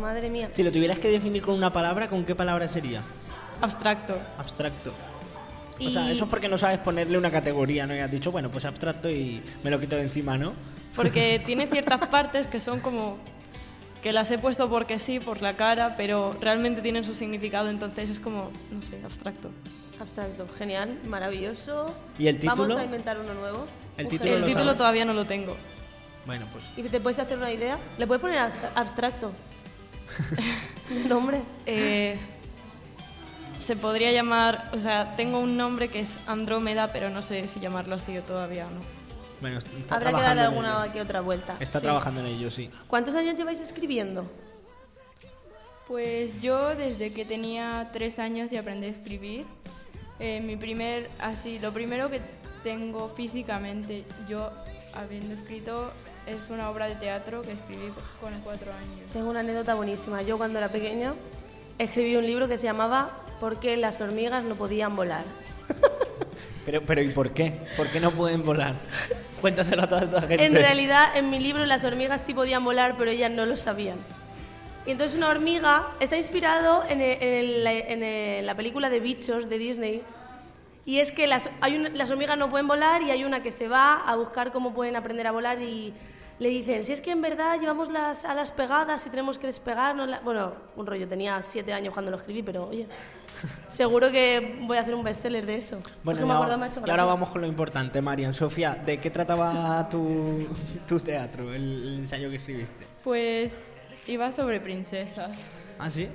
Madre 0.01 0.31
mía. 0.31 0.49
Si 0.55 0.63
lo 0.63 0.71
tuvieras 0.73 0.99
que 0.99 1.09
definir 1.09 1.43
con 1.43 1.55
una 1.55 1.73
palabra, 1.73 2.09
¿con 2.09 2.25
qué 2.25 2.35
palabra 2.35 2.67
sería? 2.69 3.03
Abstracto. 3.61 4.17
Abstracto. 4.39 4.93
Y- 5.79 5.89
O 5.89 5.91
sea, 5.91 6.11
eso 6.11 6.25
es 6.25 6.31
porque 6.31 6.49
no 6.49 6.57
sabes 6.57 6.79
ponerle 6.79 7.19
una 7.19 7.31
categoría, 7.31 7.87
¿no? 7.87 7.95
Y 7.95 7.99
has 7.99 8.11
dicho, 8.11 8.31
bueno, 8.33 8.51
pues 8.51 8.65
abstracto 8.65 9.11
y 9.11 9.43
me 9.63 9.71
lo 9.71 9.79
quito 9.81 9.97
de 9.97 10.03
encima, 10.03 10.39
¿no? 10.39 10.53
Porque 10.97 11.41
tiene 11.45 11.67
ciertas 11.67 12.07
partes 12.09 12.47
que 12.47 12.61
son 12.61 12.81
como 12.81 13.19
que 14.03 14.13
las 14.13 14.31
he 14.31 14.39
puesto 14.39 14.69
porque 14.71 14.99
sí, 14.99 15.21
por 15.21 15.43
la 15.43 15.57
cara, 15.57 15.95
pero 15.97 16.35
realmente 16.41 16.81
tienen 16.81 17.05
su 17.05 17.15
significado, 17.15 17.69
entonces 17.69 18.09
es 18.11 18.19
como, 18.21 18.51
no 18.73 18.83
sé, 18.83 19.01
abstracto. 19.05 19.51
Abstracto. 20.01 20.49
Genial, 20.57 20.99
maravilloso. 21.07 21.95
¿Y 22.19 22.27
el 22.29 22.39
título? 22.39 22.63
Vamos 22.63 22.79
a 22.79 22.85
inventar 22.85 23.19
uno 23.19 23.35
nuevo. 23.35 23.67
El 23.99 24.09
título 24.09 24.35
El 24.35 24.41
lo 24.41 24.47
título 24.47 24.75
todavía 24.75 25.05
no 25.05 25.13
lo 25.13 25.27
tengo. 25.27 25.57
Bueno, 26.27 26.47
pues 26.53 26.65
¿Y 26.77 26.83
te 26.89 27.01
puedes 27.01 27.19
hacer 27.19 27.37
una 27.37 27.53
idea? 27.53 27.79
¿Le 27.99 28.07
puedes 28.07 28.21
poner 28.21 28.39
abst- 28.39 28.71
abstracto? 28.75 29.33
¿El 30.91 31.09
nombre? 31.09 31.43
Eh, 31.67 32.19
se 33.59 33.77
podría 33.77 34.11
llamar, 34.13 34.71
o 34.73 34.79
sea, 34.79 35.17
tengo 35.17 35.39
un 35.39 35.57
nombre 35.57 35.89
que 35.89 36.01
es 36.01 36.19
Andrómeda, 36.27 36.89
pero 36.93 37.11
no 37.11 37.21
sé 37.23 37.47
si 37.49 37.61
llamarlo 37.61 37.95
así 37.97 38.17
o 38.17 38.23
todavía 38.23 38.65
no. 38.65 39.00
Bueno, 39.41 39.59
está 39.59 39.95
Habrá 39.97 40.13
que 40.13 40.21
darle 40.23 40.43
alguna 40.43 40.85
ello. 40.85 40.93
que 40.93 41.01
otra 41.01 41.21
vuelta. 41.21 41.57
Está 41.61 41.79
Sí. 41.81 41.85
trabajando 41.85 42.21
en 42.21 42.27
ello, 42.27 42.51
sí. 42.51 42.71
¿Cuántos 42.87 43.15
años 43.15 43.37
lleváis 43.37 43.61
escribiendo? 43.61 44.27
Pues 45.87 46.41
yo 46.41 46.75
desde 46.77 47.13
que 47.13 47.25
tenía 47.25 47.89
tres 47.93 48.19
años 48.19 48.53
y 48.53 48.57
aprendí 48.57 48.87
a 48.87 48.91
escribir, 48.91 49.45
eh, 50.21 50.41
mi 50.41 50.57
primer, 50.57 51.09
así, 51.21 51.59
lo 51.59 51.73
primero 51.73 52.11
que 52.11 52.21
tengo 52.63 53.09
físicamente 53.09 54.05
yo 54.29 54.51
habiendo 54.95 55.35
escrito 55.35 55.91
es 56.27 56.49
una 56.51 56.71
obra 56.71 56.87
de 56.87 56.95
teatro 56.95 57.43
que 57.43 57.53
escribí 57.53 57.89
con 58.21 58.39
cuatro 58.41 58.73
años. 58.73 59.11
Tengo 59.13 59.31
una 59.31 59.41
anécdota 59.41 59.75
buenísima. 59.75 60.23
Yo 60.23 60.37
cuando 60.39 60.59
era 60.59 60.69
pequeña 60.69 61.15
escribí 61.79 62.15
un 62.17 62.27
libro 62.27 62.47
que 62.47 62.59
se 62.59 62.65
llamaba 62.65 63.11
¿Por 63.41 63.59
qué 63.59 63.77
las 63.77 64.01
hormigas 64.01 64.45
no 64.45 64.55
podían 64.55 64.95
volar? 64.95 65.25
Pero, 66.67 66.83
pero 66.83 67.01
¿y 67.03 67.09
por 67.09 67.31
qué? 67.33 67.59
¿Por 67.77 67.89
qué 67.89 67.99
no 68.01 68.11
pueden 68.13 68.45
volar? 68.45 68.75
En 70.47 70.53
realidad, 70.55 71.17
en 71.17 71.31
mi 71.31 71.39
libro 71.41 71.65
las 71.67 71.85
hormigas 71.85 72.21
sí 72.21 72.35
podían 72.35 72.65
volar, 72.65 72.97
pero 72.97 73.11
ellas 73.11 73.31
no 73.31 73.47
lo 73.47 73.57
sabían. 73.57 73.97
Y 74.87 74.93
entonces 74.93 75.17
una 75.19 75.29
hormiga 75.29 75.89
está 76.01 76.17
inspirado 76.17 76.85
en, 76.89 77.01
en 77.03 78.47
la- 78.47 78.55
película 78.55 78.89
de 78.91 79.01
bichos 79.01 79.49
de 79.49 79.59
Disney. 79.59 80.03
Y 80.87 80.99
es 81.01 81.13
que 81.13 81.27
las, 81.27 81.51
las 81.93 82.11
hormigas 82.11 82.39
no 82.39 82.49
pueden 82.49 82.67
volar 82.67 83.03
y 83.03 83.11
hay 83.11 83.25
una 83.25 83.43
que 83.43 83.53
se 83.53 83.69
va 83.69 83.97
a 84.01 84.17
buscar 84.17 84.51
cómo 84.51 84.73
pueden 84.73 84.97
aprender 84.97 85.27
a 85.27 85.31
volar 85.33 85.61
y 85.61 85.93
le 86.39 86.49
dicen, 86.49 86.83
si 86.83 86.93
es 86.95 87.03
que 87.03 87.11
en 87.11 87.21
verdad 87.21 87.61
llevamos 87.61 87.91
las 87.93 88.25
alas 88.25 88.51
pegadas 88.51 89.07
y 89.07 89.11
tenemos 89.11 89.39
que 89.39 89.47
despegarnos. 89.47 90.09
la-". 90.09 90.21
Bueno, 90.21 90.55
un 90.77 90.87
rollo, 90.87 91.07
tenía 91.07 91.41
siete 91.43 91.75
años 91.75 91.93
cuando 91.93 92.11
lo 92.11 92.17
escribí, 92.17 92.43
pero 92.43 92.67
oye, 92.69 92.87
seguro 93.69 94.11
que 94.11 94.59
voy 94.63 94.79
a 94.79 94.81
hacer 94.81 94.95
un 94.95 95.05
bestseller 95.05 95.47
de 95.47 95.57
eso. 95.57 95.79
Bueno, 96.05 96.27
me 96.27 96.33
acuerdo, 96.33 96.87
y 96.87 96.91
ahora 96.91 97.05
vamos 97.05 97.31
con 97.31 97.41
lo 97.41 97.47
importante, 97.47 98.01
Marian. 98.01 98.35
Sofía, 98.35 98.75
¿de 98.75 98.99
qué 98.99 99.11
trataba 99.11 99.89
tu, 99.89 100.47
tu 100.89 101.01
teatro, 101.01 101.53
el, 101.55 101.63
el 101.63 101.99
ensayo 102.01 102.31
que 102.31 102.37
escribiste? 102.37 102.85
Pues 103.05 103.63
iba 104.07 104.31
sobre 104.33 104.61
princesas. 104.61 105.39
¿Ah, 105.79 105.91
sí? 105.91 106.09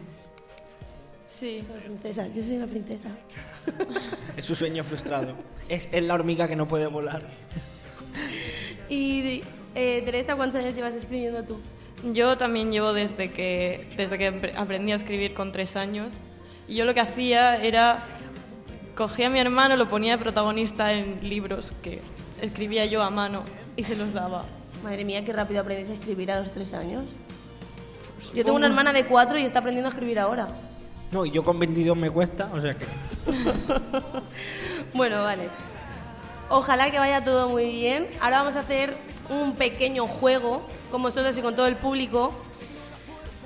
Sí. 1.27 1.59
Soy 1.59 1.81
princesa, 1.81 2.27
yo 2.27 2.43
soy 2.43 2.57
una 2.57 2.67
princesa. 2.67 3.09
Es 4.37 4.45
su 4.45 4.55
sueño 4.55 4.83
frustrado. 4.83 5.33
Es, 5.69 5.89
es 5.91 6.03
la 6.03 6.13
hormiga 6.13 6.47
que 6.47 6.55
no 6.55 6.65
puede 6.65 6.87
volar. 6.87 7.23
Y 8.89 9.41
eh, 9.73 10.01
Teresa, 10.05 10.35
¿cuántos 10.35 10.61
años 10.61 10.75
llevas 10.75 10.93
escribiendo 10.93 11.43
tú? 11.43 11.59
Yo 12.13 12.37
también 12.37 12.71
llevo 12.71 12.93
desde 12.93 13.31
que, 13.31 13.87
desde 13.97 14.17
que 14.17 14.53
aprendí 14.57 14.91
a 14.91 14.95
escribir 14.95 15.33
con 15.33 15.51
tres 15.51 15.75
años. 15.75 16.13
Y 16.67 16.75
yo 16.75 16.85
lo 16.85 16.93
que 16.93 16.99
hacía 16.99 17.57
era, 17.57 17.97
cogía 18.95 19.27
a 19.27 19.29
mi 19.29 19.39
hermano, 19.39 19.75
lo 19.75 19.87
ponía 19.87 20.13
de 20.13 20.17
protagonista 20.17 20.93
en 20.93 21.27
libros 21.27 21.73
que 21.83 22.01
escribía 22.41 22.85
yo 22.85 23.03
a 23.03 23.09
mano 23.09 23.43
y 23.75 23.83
se 23.83 23.95
los 23.95 24.13
daba. 24.13 24.45
Madre 24.83 25.05
mía, 25.05 25.23
qué 25.23 25.33
rápido 25.33 25.61
aprendéis 25.61 25.89
a 25.89 25.93
escribir 25.93 26.31
a 26.31 26.39
los 26.39 26.51
tres 26.51 26.73
años. 26.73 27.05
Yo 28.33 28.43
tengo 28.43 28.57
una 28.57 28.67
hermana 28.67 28.93
de 28.93 29.05
cuatro 29.05 29.37
y 29.37 29.43
está 29.43 29.59
aprendiendo 29.59 29.89
a 29.89 29.91
escribir 29.91 30.19
ahora. 30.19 30.47
No, 31.11 31.25
y 31.25 31.31
yo 31.31 31.43
con 31.43 31.59
22 31.59 31.95
me 31.95 32.09
cuesta, 32.09 32.49
o 32.53 32.59
sea 32.59 32.73
que... 32.73 32.85
Bueno, 34.93 35.23
vale. 35.23 35.49
Ojalá 36.49 36.89
que 36.89 36.99
vaya 36.99 37.23
todo 37.23 37.49
muy 37.49 37.65
bien. 37.65 38.07
Ahora 38.21 38.39
vamos 38.39 38.55
a 38.55 38.61
hacer 38.61 38.95
un 39.29 39.55
pequeño 39.55 40.07
juego 40.07 40.61
con 40.91 41.01
vosotros 41.01 41.37
y 41.37 41.41
con 41.41 41.55
todo 41.55 41.67
el 41.67 41.75
público. 41.75 42.33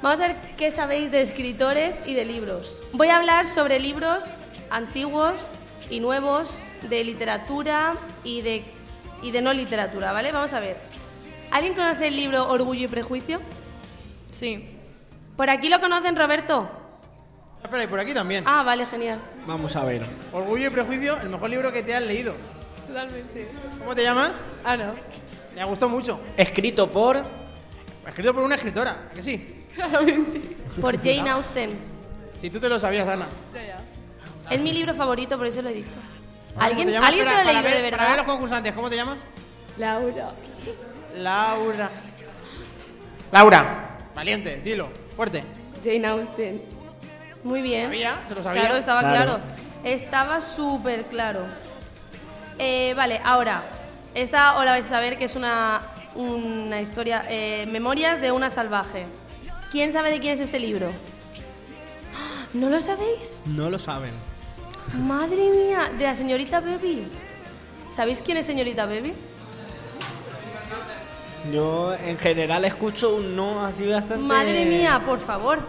Vamos 0.02 0.22
a 0.22 0.28
ver 0.28 0.38
qué 0.58 0.72
sabéis 0.72 1.12
de 1.12 1.22
escritores 1.22 1.98
y 2.06 2.14
de 2.14 2.24
libros. 2.24 2.82
Voy 2.94 3.10
a 3.10 3.18
hablar 3.18 3.46
sobre 3.46 3.80
libros 3.80 4.36
antiguos 4.70 5.56
y 5.90 6.00
nuevos, 6.00 6.68
de 6.90 7.04
literatura 7.04 7.96
y 8.24 8.42
de, 8.42 8.64
y 9.22 9.32
de 9.32 9.42
no 9.42 9.52
literatura, 9.52 10.14
¿vale? 10.14 10.32
Vamos 10.32 10.54
a 10.54 10.62
ver. 10.62 10.78
¿Alguien 11.52 11.74
conoce 11.74 12.08
el 12.08 12.16
libro 12.16 12.48
Orgullo 12.50 12.86
y 12.86 12.88
Prejuicio? 12.88 13.42
Sí. 14.32 14.70
¿Por 15.36 15.50
aquí 15.50 15.68
lo 15.68 15.82
conocen, 15.82 16.16
Roberto? 16.16 16.70
Espera, 17.62 17.84
y 17.84 17.88
por 17.88 18.00
aquí 18.00 18.14
también. 18.14 18.46
Ah, 18.48 18.64
vale, 18.64 18.86
genial. 18.86 19.20
Vamos 19.46 19.76
a 19.76 19.84
ver. 19.84 20.06
Orgullo 20.32 20.68
y 20.68 20.70
Prejuicio, 20.70 21.18
el 21.22 21.28
mejor 21.28 21.50
libro 21.50 21.74
que 21.74 21.84
te 21.84 21.94
has 21.94 22.04
leído. 22.04 22.36
Totalmente. 22.88 23.50
¿Cómo 23.80 23.94
te 23.94 24.04
llamas? 24.04 24.42
Ana. 24.64 24.94
Me 25.56 25.64
gustó 25.66 25.90
mucho. 25.90 26.22
Escrito 26.38 26.90
por... 26.90 27.22
Escrito 28.08 28.34
por 28.34 28.44
una 28.44 28.56
escritora, 28.56 29.10
¿a 29.12 29.14
que 29.14 29.24
sí? 29.24 29.59
Claramente. 29.76 30.42
Por 30.82 30.98
Jane 30.98 31.30
Austen. 31.30 31.72
Si 32.40 32.50
tú 32.50 32.60
te 32.60 32.70
lo 32.70 32.80
sabías, 32.80 33.08
Ana. 33.08 33.28
Ya, 33.54 33.62
ya. 33.64 33.78
Es 34.50 34.60
mi 34.60 34.72
libro 34.72 34.94
favorito, 34.94 35.38
por 35.38 35.46
eso 35.48 35.62
lo 35.62 35.70
he 35.70 35.74
dicho. 35.74 35.98
¿Cómo 36.54 36.62
¿Alguien? 36.66 36.96
¿alguien 36.96 37.26
se 37.28 37.34
lo 37.34 37.40
ha 37.40 37.44
leído 37.44 37.62
para 37.64 37.76
de 37.76 37.82
ver- 37.82 37.92
Para 37.92 38.04
ver 38.04 38.10
los 38.10 38.18
verdad? 38.18 38.26
concursantes, 38.26 38.74
¿cómo 38.74 38.90
te 38.90 38.96
llamas? 38.96 39.20
Laura. 39.78 40.30
Laura. 41.16 41.90
Laura. 43.32 43.98
Valiente, 44.16 44.62
dilo. 44.64 44.90
Fuerte. 45.16 45.44
Jane 45.84 46.08
Austen. 46.08 46.62
Muy 47.44 47.62
bien. 47.62 47.86
¿Sabía? 47.86 48.20
¿Se 48.28 48.36
lo 48.36 48.44
sabía? 48.44 48.62
Claro, 48.62 48.76
estaba 48.78 49.00
Claro. 49.02 49.16
claro. 49.26 49.40
Estaba 49.84 50.42
súper 50.42 51.04
claro. 51.06 51.42
Eh, 52.58 52.94
vale, 52.98 53.22
ahora. 53.24 53.64
Esta 54.16 54.58
os 54.58 54.66
la 54.66 54.72
vais 54.72 54.86
a 54.86 54.90
saber 54.90 55.18
que 55.18 55.26
es 55.26 55.36
una, 55.36 55.82
una 56.16 56.82
historia. 56.82 57.24
eh, 57.30 57.66
Memorias 57.72 58.20
de 58.20 58.32
una 58.32 58.50
salvaje. 58.50 59.06
¿Quién 59.72 59.94
sabe 59.94 60.12
de 60.12 60.20
quién 60.20 60.34
es 60.34 60.40
este 60.40 60.60
libro? 60.60 60.92
¿No 62.54 62.70
lo 62.70 62.82
sabéis? 62.82 63.40
No 63.46 63.70
lo 63.70 63.78
saben. 63.78 64.12
Madre 65.06 65.50
mía, 65.52 65.92
de 65.98 66.04
la 66.06 66.16
señorita 66.16 66.60
Baby. 66.60 67.08
¿Sabéis 67.92 68.22
quién 68.24 68.38
es 68.38 68.46
señorita 68.48 68.86
Baby? 68.88 69.14
Yo 71.54 71.94
en 71.94 72.18
general 72.18 72.66
escucho 72.66 73.16
un 73.16 73.36
no 73.36 73.64
así 73.66 73.86
bastante... 73.86 74.24
Madre 74.24 74.66
mía, 74.66 75.02
por 75.06 75.20
favor. 75.20 75.60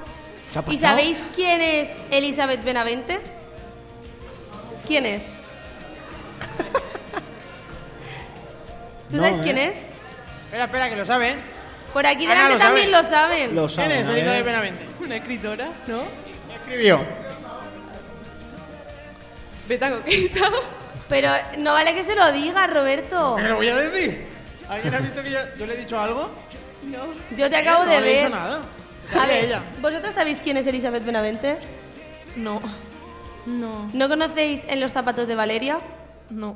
¿Qué 0.53 0.59
ha 0.59 0.65
¿Y 0.73 0.79
sabéis 0.79 1.27
quién 1.35 1.61
es 1.61 1.99
Elizabeth 2.11 2.65
Benavente? 2.65 3.21
¿Quién 4.87 5.05
es? 5.07 5.35
¿Tú 9.11 9.17
No, 9.17 9.23
sabes 9.23 9.39
¿eh? 9.39 9.43
quién 9.43 9.59
es? 9.59 9.79
Espera, 10.47 10.65
espera, 10.65 10.89
que 10.89 10.97
lo 10.97 11.05
sabe, 11.07 11.31
¿eh? 11.33 11.37
Por 11.93 12.07
aquí 12.07 12.25
Ana 12.27 12.35
delante 12.49 12.55
lo 12.55 12.59
sabe. 12.61 12.67
también 12.69 12.93
lo 12.93 13.05
saben. 13.05 13.55
Lo 13.57 13.67
¿Quién 13.67 13.77
saben, 13.77 13.93
es 13.93 14.05
a 14.07 14.09
ver. 14.11 14.19
Elizabeth 14.19 14.45
Benavente? 14.45 14.87
Una 15.01 15.17
escritora, 15.17 15.69
¿no? 15.87 15.99
¿Qué 16.49 16.55
escribió? 16.55 17.01
Beta 19.69 19.91
coqueta. 19.91 20.49
Pero 21.09 21.31
no 21.59 21.73
vale 21.73 21.95
que 21.95 22.05
se 22.05 22.15
lo 22.15 22.31
diga, 22.33 22.67
Roberto. 22.67 23.37
¿Qué 23.37 23.43
lo 23.45 23.57
voy 23.57 23.69
a 23.69 23.77
decir? 23.77 24.27
¿Alguien 24.69 24.95
ha 24.95 24.99
visto 24.99 25.23
que 25.23 25.31
yo, 25.33 25.39
yo 25.59 25.67
le 25.67 25.75
he 25.75 25.77
dicho 25.79 25.99
algo? 26.01 26.31
No. 26.85 26.99
Yo 27.37 27.51
te 27.51 27.57
acabo 27.57 27.85
no 27.85 27.91
de 27.91 28.01
le 28.01 28.07
he 28.11 28.15
ver. 28.15 28.25
dicho 28.27 28.37
nada. 28.37 28.61
A 29.21 29.27
ver, 29.27 29.45
ella. 29.45 29.63
¿vosotros 29.81 30.15
sabéis 30.15 30.41
quién 30.43 30.57
es 30.57 30.67
Elizabeth 30.69 31.05
Benavente? 31.05 31.57
No, 32.37 32.61
No. 33.47 33.91
¿No 33.93 34.09
conocéis 34.09 34.63
En 34.69 34.81
los 34.81 34.93
zapatos 34.93 35.27
de 35.27 35.35
Valeria? 35.35 35.81
no. 36.31 36.55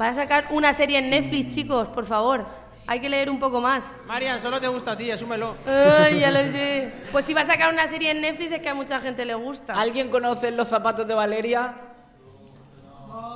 Va 0.00 0.08
a 0.08 0.14
sacar 0.14 0.46
una 0.50 0.72
serie 0.72 0.98
en 0.98 1.10
Netflix, 1.10 1.54
chicos, 1.54 1.86
por 1.88 2.06
favor. 2.06 2.46
Hay 2.92 3.00
que 3.00 3.08
leer 3.08 3.30
un 3.30 3.38
poco 3.38 3.58
más. 3.58 3.98
Marian, 4.06 4.38
solo 4.38 4.60
te 4.60 4.68
gusta 4.68 4.92
a 4.92 4.96
ti, 4.98 5.10
asúmelo. 5.10 5.56
Ay, 5.66 6.20
ya 6.20 6.30
lo 6.30 6.40
sé. 6.52 6.92
Pues 7.10 7.24
si 7.24 7.32
va 7.32 7.40
a 7.40 7.46
sacar 7.46 7.72
una 7.72 7.88
serie 7.88 8.10
en 8.10 8.20
Netflix 8.20 8.52
es 8.52 8.60
que 8.60 8.68
a 8.68 8.74
mucha 8.74 9.00
gente 9.00 9.24
le 9.24 9.32
gusta. 9.32 9.72
¿Alguien 9.80 10.10
conoce 10.10 10.50
los 10.50 10.68
zapatos 10.68 11.08
de 11.08 11.14
Valeria? 11.14 11.72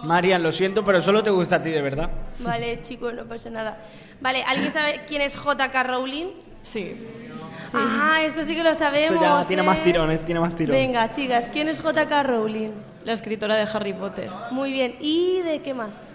Marian, 0.03 0.43
lo 0.43 0.53
siento, 0.53 0.85
pero 0.85 1.01
solo 1.01 1.23
te 1.23 1.31
gusta 1.31 1.57
a 1.57 1.63
ti, 1.63 1.71
de 1.71 1.81
verdad. 1.81 2.11
Vale, 2.41 2.83
chicos, 2.83 3.15
no 3.15 3.25
pasa 3.25 3.49
nada. 3.49 3.79
Vale, 4.21 4.45
¿alguien 4.47 4.71
sabe 4.71 5.01
quién 5.09 5.23
es 5.23 5.35
J.K. 5.39 5.83
Rowling? 5.85 6.27
Sí. 6.61 6.95
Ah, 7.73 8.21
esto 8.25 8.45
sí 8.45 8.55
que 8.55 8.63
lo 8.63 8.75
sabemos. 8.75 9.13
Esto 9.13 9.25
ya 9.25 9.49
tiene 9.49 9.63
¿eh? 9.63 9.67
más 9.67 9.83
tirones, 9.83 10.23
tiene 10.23 10.41
más 10.41 10.55
tirones. 10.55 10.87
Venga, 10.87 11.09
chicas, 11.09 11.49
¿quién 11.51 11.69
es 11.69 11.81
J.K. 11.81 12.23
Rowling? 12.25 12.73
La 13.05 13.15
escritora 13.15 13.57
de 13.57 13.63
Harry 13.73 13.95
Potter. 13.95 14.29
Muy 14.51 14.71
bien. 14.71 14.97
¿Y 15.01 15.41
de 15.41 15.63
qué 15.63 15.73
más? 15.73 16.11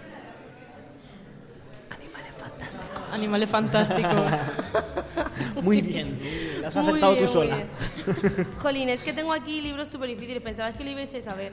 Animales 3.12 3.50
fantásticos. 3.50 4.30
Muy 5.62 5.80
bien, 5.80 6.18
lo 6.60 6.68
has 6.68 6.76
Muy 6.76 6.98
bien, 6.98 7.18
tú 7.18 7.28
sola. 7.28 7.56
Jolín, 8.58 8.88
es 8.88 9.02
que 9.02 9.12
tengo 9.12 9.32
aquí 9.32 9.60
libros 9.60 9.88
súper 9.88 10.08
difíciles. 10.08 10.42
Pensabas 10.42 10.74
que 10.74 10.82
lo 10.84 10.90
ibais 10.90 11.14
a 11.14 11.20
saber. 11.20 11.52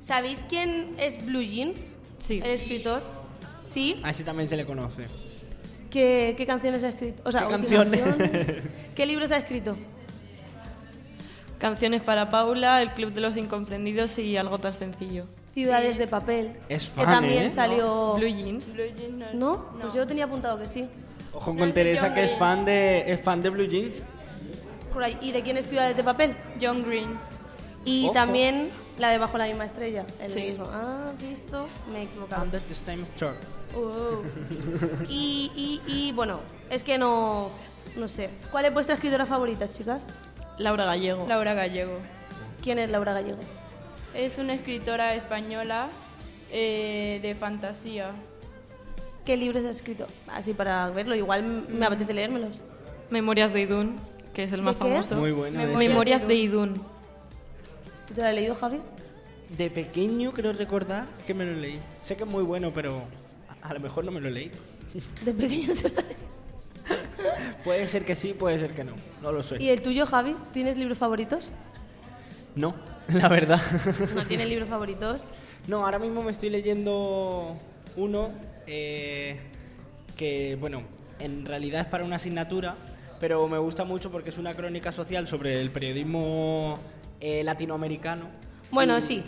¿Sabéis 0.00 0.44
quién 0.48 0.94
es 0.98 1.24
Blue 1.24 1.42
Jeans? 1.42 1.98
Sí. 2.18 2.40
El 2.42 2.50
escritor. 2.50 3.02
¿Sí? 3.62 4.00
A 4.02 4.10
ese 4.10 4.24
también 4.24 4.48
se 4.48 4.56
le 4.56 4.64
conoce. 4.64 5.06
¿Qué, 5.90 6.34
qué 6.36 6.46
canciones 6.46 6.82
ha 6.82 6.88
escrito? 6.88 7.22
O 7.24 7.30
sea, 7.32 7.42
¿Qué 7.42 7.46
¿qué 7.46 7.52
canciones? 7.52 8.00
canciones? 8.00 8.56
¿Qué 8.94 9.06
libros 9.06 9.30
ha 9.32 9.36
escrito? 9.36 9.76
Canciones 11.58 12.00
para 12.00 12.30
Paula, 12.30 12.80
El 12.80 12.92
Club 12.94 13.12
de 13.12 13.20
los 13.20 13.36
Incomprendidos 13.36 14.18
y 14.18 14.36
algo 14.36 14.58
tan 14.58 14.72
sencillo. 14.72 15.24
Ciudades 15.60 15.98
de 15.98 16.06
papel. 16.06 16.52
Es 16.68 16.88
que 16.88 17.02
fan, 17.04 17.20
también 17.20 17.42
¿eh? 17.44 17.50
salió. 17.50 18.14
Blue 18.14 18.26
Jeans. 18.28 18.72
Blue 18.72 18.84
Jeans 18.96 19.34
no. 19.34 19.56
¿No? 19.56 19.78
Pues 19.80 19.92
yo 19.92 20.06
tenía 20.06 20.24
apuntado 20.24 20.58
que 20.58 20.66
sí. 20.66 20.88
Ojo 21.34 21.54
con 21.54 21.68
es 21.68 21.74
Teresa, 21.74 22.14
que 22.14 22.24
es 22.24 22.38
fan 22.38 22.64
de, 22.64 23.12
es 23.12 23.20
fan 23.20 23.40
de 23.42 23.50
Blue 23.50 23.66
Jeans. 23.66 23.94
¿Y 25.20 25.32
de 25.32 25.42
quién 25.42 25.56
es 25.58 25.66
Ciudades 25.68 25.96
de 25.96 26.02
papel? 26.02 26.34
John 26.60 26.82
Green. 26.82 27.12
Y 27.84 28.04
Ojo. 28.06 28.12
también 28.14 28.70
la 28.98 29.10
de 29.10 29.18
Bajo 29.18 29.36
la 29.38 29.46
misma 29.46 29.64
estrella. 29.66 30.04
El 30.20 30.30
Sí. 30.30 30.40
mismo. 30.42 30.66
Ah, 30.70 31.12
visto. 31.20 31.66
Me 31.92 32.00
he 32.00 32.02
equivocado. 32.04 32.42
Under 32.42 32.62
the 32.62 32.74
same 32.74 33.02
star. 33.02 33.34
Oh. 33.76 34.22
y, 35.08 35.52
y, 35.54 35.92
y 35.92 36.12
bueno, 36.12 36.40
es 36.70 36.82
que 36.82 36.96
no. 36.98 37.48
No 37.96 38.08
sé. 38.08 38.30
¿Cuál 38.50 38.64
es 38.64 38.72
vuestra 38.72 38.94
escritora 38.94 39.26
favorita, 39.26 39.68
chicas? 39.68 40.06
Laura 40.58 40.84
Gallego. 40.86 41.26
Laura 41.28 41.54
Gallego. 41.54 41.98
¿Quién 42.62 42.78
es 42.78 42.90
Laura 42.90 43.12
Gallego? 43.12 43.38
Es 44.14 44.38
una 44.38 44.54
escritora 44.54 45.14
española 45.14 45.88
eh, 46.52 47.20
de 47.22 47.34
fantasía. 47.34 48.10
¿Qué 49.24 49.36
libros 49.36 49.64
ha 49.64 49.70
escrito? 49.70 50.06
Así 50.28 50.52
para 50.52 50.88
verlo. 50.90 51.14
Igual 51.14 51.64
me 51.68 51.86
apetece 51.86 52.12
leérmelos. 52.12 52.58
Memorias 53.10 53.52
de 53.52 53.62
Idún, 53.62 53.96
que 54.34 54.44
es 54.44 54.52
el 54.52 54.62
más 54.62 54.76
¿De 54.78 54.84
qué? 54.84 54.88
famoso. 54.90 55.16
Muy 55.16 55.32
buena. 55.32 55.62
esa. 55.64 55.78
Memorias 55.78 56.26
de 56.26 56.34
Idún. 56.34 56.74
¿Tú 58.08 58.14
te 58.14 58.22
la 58.22 58.28
has 58.30 58.34
leído, 58.34 58.54
Javi? 58.54 58.80
De 59.56 59.70
pequeño 59.70 60.32
creo 60.32 60.52
recordar 60.52 61.06
que 61.26 61.34
me 61.34 61.44
lo 61.44 61.52
leí. 61.52 61.78
Sé 62.02 62.16
que 62.16 62.24
es 62.24 62.28
muy 62.28 62.42
bueno, 62.42 62.72
pero 62.72 63.02
a, 63.62 63.68
a 63.68 63.74
lo 63.74 63.80
mejor 63.80 64.04
no 64.04 64.10
me 64.10 64.20
lo 64.20 64.30
leí. 64.30 64.50
De 65.24 65.32
pequeño 65.32 65.74
se 65.74 65.90
la 65.90 66.02
Puede 67.64 67.86
ser 67.86 68.04
que 68.04 68.16
sí, 68.16 68.32
puede 68.32 68.58
ser 68.58 68.74
que 68.74 68.82
no. 68.84 68.92
No 69.22 69.30
lo 69.32 69.42
sé. 69.42 69.62
¿Y 69.62 69.68
el 69.68 69.80
tuyo, 69.82 70.06
Javi? 70.06 70.34
¿Tienes 70.52 70.76
libros 70.76 70.98
favoritos? 70.98 71.50
No, 72.56 72.74
la 73.14 73.28
verdad. 73.28 73.60
¿No 74.14 74.22
tienes 74.24 74.48
libros 74.48 74.68
favoritos? 74.68 75.24
No, 75.66 75.84
ahora 75.84 75.98
mismo 75.98 76.22
me 76.22 76.30
estoy 76.32 76.50
leyendo 76.50 77.54
uno 77.96 78.30
eh, 78.66 79.38
que, 80.16 80.56
bueno, 80.60 80.82
en 81.18 81.44
realidad 81.46 81.82
es 81.82 81.86
para 81.86 82.04
una 82.04 82.16
asignatura, 82.16 82.76
pero 83.20 83.46
me 83.48 83.58
gusta 83.58 83.84
mucho 83.84 84.10
porque 84.10 84.30
es 84.30 84.38
una 84.38 84.54
crónica 84.54 84.92
social 84.92 85.26
sobre 85.28 85.60
el 85.60 85.70
periodismo 85.70 86.78
eh, 87.20 87.42
latinoamericano. 87.44 88.26
Bueno, 88.70 88.96
Y- 88.98 89.00
sí. 89.02 89.24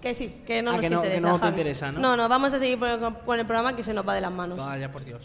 Que 0.00 0.14
sí, 0.14 0.42
que 0.46 0.62
no 0.62 0.70
Ah, 0.70 0.74
nos 0.76 0.82
que 0.84 0.90
no- 0.90 1.00
que 1.00 1.06
interesa. 1.08 1.28
no 1.28 1.34
te 1.36 1.40
Javi. 1.40 1.50
interesa, 1.52 1.90
¿no? 1.92 2.00
No, 2.00 2.16
no, 2.16 2.28
vamos 2.28 2.52
a 2.52 2.58
seguir 2.58 2.78
con 3.24 3.38
el 3.40 3.46
programa 3.46 3.74
que 3.74 3.82
se 3.82 3.92
nos 3.94 4.06
va 4.06 4.14
de 4.14 4.20
las 4.20 4.30
manos. 4.30 4.58
Vaya 4.58 4.92
por 4.92 5.04
Dios. 5.04 5.24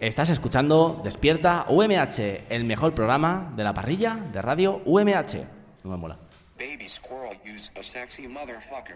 Estás 0.00 0.30
escuchando 0.30 1.00
Despierta 1.02 1.66
UMH, 1.68 2.44
el 2.50 2.62
mejor 2.62 2.94
programa 2.94 3.52
de 3.56 3.64
la 3.64 3.74
parrilla 3.74 4.14
de 4.14 4.40
radio 4.40 4.80
UMH. 4.84 5.44
No 5.82 5.90
me 5.90 5.96
mola. 5.96 6.16
Baby 6.56 6.88
squirrel 6.88 7.36
use 7.44 7.72
a 7.76 7.82
sexy 7.82 8.28
motherfucker. 8.28 8.94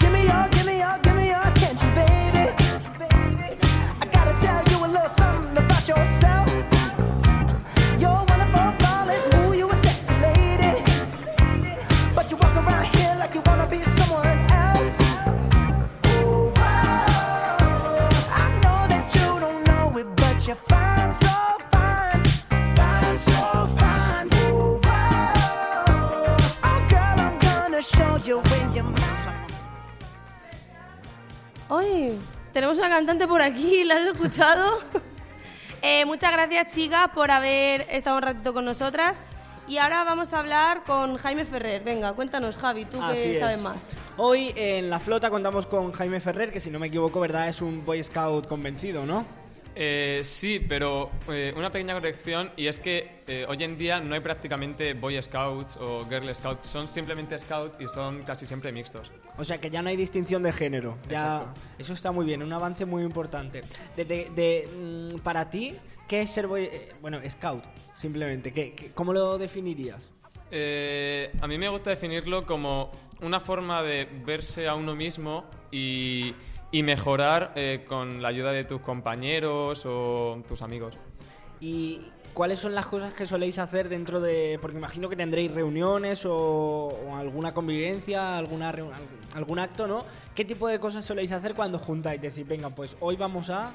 Give 0.00 0.10
me 0.10 0.24
your, 0.24 0.48
give 0.50 0.64
me 0.64 0.78
your, 0.78 0.98
give 1.02 1.14
me 1.14 1.28
your 1.28 1.46
attention, 1.46 1.94
baby. 1.94 2.50
I 4.00 4.06
gotta 4.12 4.34
tell 4.40 4.64
you 4.72 4.84
a 4.84 4.88
little 4.88 5.08
something 5.08 5.56
about 5.56 5.86
yourself. 5.86 6.73
Cantante 32.94 33.26
por 33.26 33.42
aquí, 33.42 33.82
¿la 33.84 33.94
has 33.96 34.06
escuchado? 34.06 34.80
Eh, 35.86 36.06
muchas 36.06 36.32
gracias, 36.32 36.74
chicas, 36.74 37.08
por 37.14 37.30
haber 37.30 37.82
estado 37.90 38.16
un 38.16 38.22
ratito 38.22 38.54
con 38.54 38.64
nosotras. 38.64 39.28
Y 39.68 39.76
ahora 39.76 40.02
vamos 40.04 40.32
a 40.32 40.38
hablar 40.38 40.82
con 40.84 41.18
Jaime 41.18 41.44
Ferrer. 41.44 41.84
Venga, 41.84 42.14
cuéntanos, 42.14 42.56
Javi, 42.56 42.86
tú 42.86 43.02
Así 43.02 43.24
que 43.24 43.32
es. 43.34 43.38
sabes 43.40 43.60
más. 43.60 43.90
Hoy 44.16 44.54
en 44.56 44.88
la 44.88 44.98
flota 44.98 45.28
contamos 45.28 45.66
con 45.66 45.92
Jaime 45.92 46.20
Ferrer, 46.20 46.50
que 46.50 46.58
si 46.60 46.70
no 46.70 46.78
me 46.78 46.86
equivoco, 46.86 47.20
¿verdad? 47.20 47.50
Es 47.50 47.60
un 47.60 47.84
Boy 47.84 48.02
Scout 48.02 48.46
convencido, 48.46 49.04
¿no? 49.04 49.26
Eh, 49.76 50.20
sí, 50.24 50.60
pero 50.60 51.10
eh, 51.28 51.52
una 51.56 51.70
pequeña 51.70 51.94
corrección 51.94 52.50
y 52.56 52.68
es 52.68 52.78
que 52.78 53.22
eh, 53.26 53.44
hoy 53.48 53.62
en 53.64 53.76
día 53.76 53.98
no 53.98 54.14
hay 54.14 54.20
prácticamente 54.20 54.94
Boy 54.94 55.20
Scouts 55.20 55.76
o 55.78 56.04
Girl 56.08 56.32
Scouts, 56.32 56.64
son 56.66 56.88
simplemente 56.88 57.36
Scout 57.38 57.80
y 57.80 57.88
son 57.88 58.22
casi 58.22 58.46
siempre 58.46 58.70
mixtos. 58.70 59.10
O 59.36 59.42
sea 59.42 59.58
que 59.60 59.70
ya 59.70 59.82
no 59.82 59.88
hay 59.88 59.96
distinción 59.96 60.42
de 60.44 60.52
género. 60.52 60.96
Ya, 61.08 61.16
Exacto. 61.38 61.60
eso 61.78 61.92
está 61.92 62.12
muy 62.12 62.24
bien, 62.24 62.42
un 62.42 62.52
avance 62.52 62.84
muy 62.84 63.02
importante. 63.02 63.62
De, 63.96 64.04
de- 64.04 64.30
de, 64.34 65.08
mm, 65.12 65.18
para 65.20 65.50
ti, 65.50 65.74
¿qué 66.06 66.22
es 66.22 66.30
ser 66.30 66.46
boy, 66.46 66.64
eh, 66.64 66.92
bueno, 67.00 67.18
scout? 67.28 67.64
Simplemente, 67.96 68.52
¿qué, 68.52 68.74
qué- 68.74 68.92
cómo 68.92 69.12
lo 69.12 69.38
definirías? 69.38 70.00
A 71.42 71.46
mí 71.48 71.58
me 71.58 71.68
gusta 71.68 71.90
definirlo 71.90 72.46
como 72.46 72.92
una 73.22 73.40
forma 73.40 73.82
de 73.82 74.06
verse 74.24 74.68
a 74.68 74.76
uno 74.76 74.94
mismo 74.94 75.44
y, 75.72 76.32
y 76.74 76.82
mejorar 76.82 77.52
eh, 77.54 77.84
con 77.86 78.20
la 78.20 78.26
ayuda 78.30 78.50
de 78.50 78.64
tus 78.64 78.80
compañeros 78.80 79.84
o 79.86 80.42
tus 80.48 80.60
amigos. 80.60 80.98
¿Y 81.60 82.00
cuáles 82.32 82.58
son 82.58 82.74
las 82.74 82.86
cosas 82.86 83.14
que 83.14 83.28
soléis 83.28 83.60
hacer 83.60 83.88
dentro 83.88 84.20
de...? 84.20 84.58
Porque 84.60 84.76
imagino 84.76 85.08
que 85.08 85.14
tendréis 85.14 85.52
reuniones 85.52 86.26
o, 86.26 86.88
o 86.88 87.14
alguna 87.14 87.54
convivencia, 87.54 88.36
alguna 88.36 88.70
algún- 89.36 89.58
acto, 89.60 89.86
¿no? 89.86 90.04
¿Qué 90.34 90.44
tipo 90.44 90.66
de 90.66 90.80
cosas 90.80 91.04
soléis 91.04 91.30
hacer 91.30 91.54
cuando 91.54 91.78
juntáis? 91.78 92.20
Decir, 92.20 92.44
venga, 92.44 92.70
pues 92.70 92.96
hoy 92.98 93.14
vamos 93.14 93.50
a... 93.50 93.72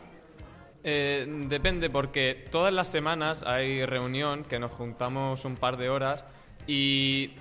Eh, 0.83 1.25
depende, 1.47 1.89
porque 1.89 2.47
todas 2.51 2.73
las 2.73 2.89
semanas 2.89 3.43
hay 3.43 3.85
reunión 3.85 4.43
que 4.43 4.59
nos 4.59 4.73
juntamos 4.73 5.45
un 5.45 5.55
par 5.55 5.77
de 5.77 5.89
horas 5.89 6.25
y 6.67 7.31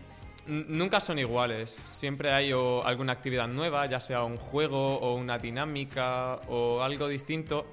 nunca 0.49 1.01
son 1.01 1.19
iguales. 1.19 1.71
Siempre 1.85 2.33
hay 2.33 2.53
o 2.53 2.85
alguna 2.85 3.13
actividad 3.13 3.47
nueva, 3.49 3.87
ya 3.87 4.01
sea 4.01 4.25
un 4.25 4.37
juego 4.37 4.99
o 4.99 5.15
una 5.15 5.39
dinámica 5.39 6.41
o 6.49 6.83
algo 6.83 7.07
distinto. 7.09 7.67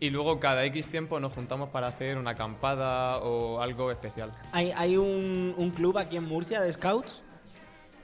Y 0.00 0.10
luego 0.10 0.38
cada 0.38 0.64
X 0.66 0.86
tiempo 0.86 1.18
nos 1.18 1.32
juntamos 1.32 1.70
para 1.70 1.88
hacer 1.88 2.18
una 2.18 2.30
acampada 2.30 3.18
o 3.18 3.60
algo 3.60 3.90
especial. 3.90 4.32
¿Hay, 4.52 4.72
hay 4.76 4.96
un, 4.96 5.54
un 5.56 5.70
club 5.70 5.98
aquí 5.98 6.16
en 6.16 6.24
Murcia 6.24 6.60
de 6.60 6.72
scouts? 6.72 7.24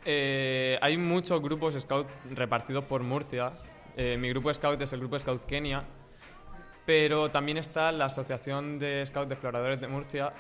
Eh, 0.05 0.77
hay 0.83 0.99
muchos 0.99 1.41
grupos 1.41 1.75
scout 1.81 2.07
repartidos 2.33 2.85
por 2.85 3.03
Murcia. 3.03 3.53
Eh, 3.97 4.17
mi 4.19 4.29
grupo 4.31 4.53
scout 4.53 4.81
es 4.83 4.93
el 4.93 5.01
grupo 5.01 5.19
Scout 5.19 5.47
Kenia, 5.47 5.85
pero 6.85 7.31
también 7.31 7.59
está 7.59 7.93
la 7.93 8.07
Asociación 8.07 8.79
de 8.81 9.07
Scouts 9.07 9.29
de 9.29 9.35
Exploradores 9.35 9.81
de 9.81 9.87
Murcia 9.87 10.33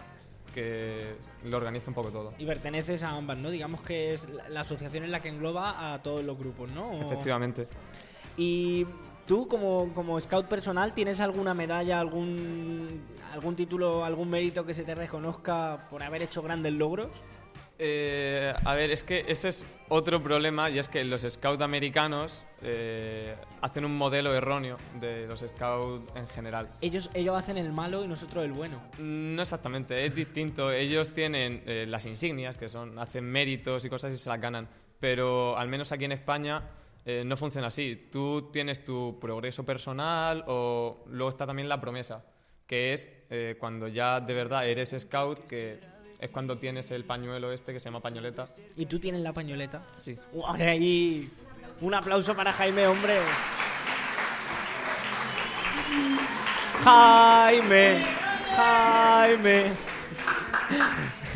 que 0.54 1.16
lo 1.44 1.56
organiza 1.56 1.90
un 1.90 1.94
poco 1.94 2.10
todo. 2.10 2.32
Y 2.38 2.46
perteneces 2.46 3.02
a 3.02 3.10
ambas, 3.10 3.36
¿no? 3.38 3.50
Digamos 3.50 3.82
que 3.82 4.14
es 4.14 4.28
la, 4.30 4.48
la 4.48 4.60
asociación 4.60 5.02
en 5.04 5.10
la 5.10 5.20
que 5.20 5.28
engloba 5.28 5.92
a 5.92 6.00
todos 6.02 6.24
los 6.24 6.38
grupos, 6.38 6.70
¿no? 6.70 6.90
O- 6.90 7.02
Efectivamente. 7.02 7.66
Y 8.36 8.86
tú, 9.26 9.46
como, 9.48 9.92
como 9.94 10.20
scout 10.20 10.46
personal, 10.46 10.94
¿tienes 10.94 11.20
alguna 11.20 11.52
medalla, 11.54 11.98
algún, 12.00 13.02
algún 13.32 13.56
título, 13.56 14.04
algún 14.04 14.30
mérito 14.30 14.64
que 14.64 14.74
se 14.74 14.84
te 14.84 14.94
reconozca 14.94 15.86
por 15.90 16.02
haber 16.02 16.22
hecho 16.22 16.40
grandes 16.42 16.72
logros? 16.72 17.08
Eh, 17.78 18.52
a 18.64 18.74
ver, 18.74 18.90
es 18.92 19.02
que 19.02 19.24
ese 19.26 19.48
es 19.48 19.64
otro 19.88 20.22
problema 20.22 20.70
y 20.70 20.78
es 20.78 20.88
que 20.88 21.02
los 21.02 21.22
scouts 21.22 21.60
americanos 21.60 22.42
eh, 22.62 23.34
hacen 23.62 23.84
un 23.84 23.96
modelo 23.96 24.32
erróneo 24.32 24.76
de 25.00 25.26
los 25.26 25.40
scouts 25.40 26.08
en 26.14 26.28
general. 26.28 26.70
Ellos, 26.80 27.10
ellos 27.14 27.36
hacen 27.36 27.58
el 27.58 27.72
malo 27.72 28.04
y 28.04 28.08
nosotros 28.08 28.44
el 28.44 28.52
bueno. 28.52 28.80
No 28.98 29.42
exactamente, 29.42 30.06
es 30.06 30.14
distinto. 30.14 30.70
Ellos 30.70 31.10
tienen 31.10 31.62
eh, 31.66 31.84
las 31.88 32.06
insignias, 32.06 32.56
que 32.56 32.68
son 32.68 32.98
hacen 32.98 33.24
méritos 33.24 33.84
y 33.84 33.90
cosas 33.90 34.14
y 34.14 34.18
se 34.18 34.28
las 34.28 34.40
ganan. 34.40 34.68
Pero 35.00 35.58
al 35.58 35.68
menos 35.68 35.90
aquí 35.90 36.04
en 36.04 36.12
España 36.12 36.62
no 37.26 37.36
funciona 37.36 37.66
así. 37.66 38.08
Tú 38.10 38.48
tienes 38.50 38.82
tu 38.82 39.18
progreso 39.20 39.62
personal 39.62 40.42
o 40.46 41.04
luego 41.08 41.28
está 41.28 41.46
también 41.46 41.68
la 41.68 41.78
promesa, 41.78 42.24
que 42.66 42.94
es 42.94 43.10
cuando 43.58 43.88
ya 43.88 44.20
de 44.20 44.32
verdad 44.32 44.66
eres 44.66 44.96
scout, 44.98 45.44
que 45.44 45.80
es 46.24 46.30
cuando 46.30 46.56
tienes 46.56 46.90
el 46.90 47.04
pañuelo 47.04 47.52
este 47.52 47.74
que 47.74 47.80
se 47.80 47.84
llama 47.84 48.00
pañoleta. 48.00 48.46
¿Y 48.76 48.86
tú 48.86 48.98
tienes 48.98 49.20
la 49.20 49.34
pañoleta? 49.34 49.86
Sí. 49.98 50.18
Ahí. 50.46 51.28
Un 51.82 51.92
aplauso 51.92 52.34
para 52.34 52.50
Jaime, 52.50 52.86
hombre. 52.86 53.18
Jaime, 56.82 58.06
Jaime. 58.56 59.72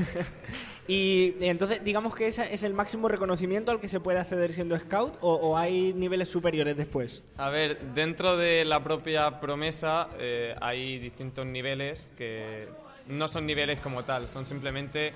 y 0.88 1.34
entonces, 1.40 1.84
digamos 1.84 2.14
que 2.14 2.28
ese 2.28 2.54
es 2.54 2.62
el 2.62 2.72
máximo 2.72 3.08
reconocimiento 3.08 3.70
al 3.72 3.80
que 3.80 3.88
se 3.88 4.00
puede 4.00 4.18
acceder 4.20 4.54
siendo 4.54 4.78
scout 4.78 5.18
o, 5.20 5.34
o 5.34 5.58
hay 5.58 5.92
niveles 5.92 6.30
superiores 6.30 6.78
después. 6.78 7.22
A 7.36 7.50
ver, 7.50 7.78
dentro 7.92 8.38
de 8.38 8.64
la 8.64 8.82
propia 8.82 9.38
promesa 9.38 10.08
eh, 10.18 10.54
hay 10.62 10.98
distintos 10.98 11.44
niveles 11.44 12.08
que 12.16 12.68
no 13.08 13.28
son 13.28 13.46
niveles 13.46 13.80
como 13.80 14.04
tal, 14.04 14.28
son 14.28 14.46
simplemente 14.46 15.12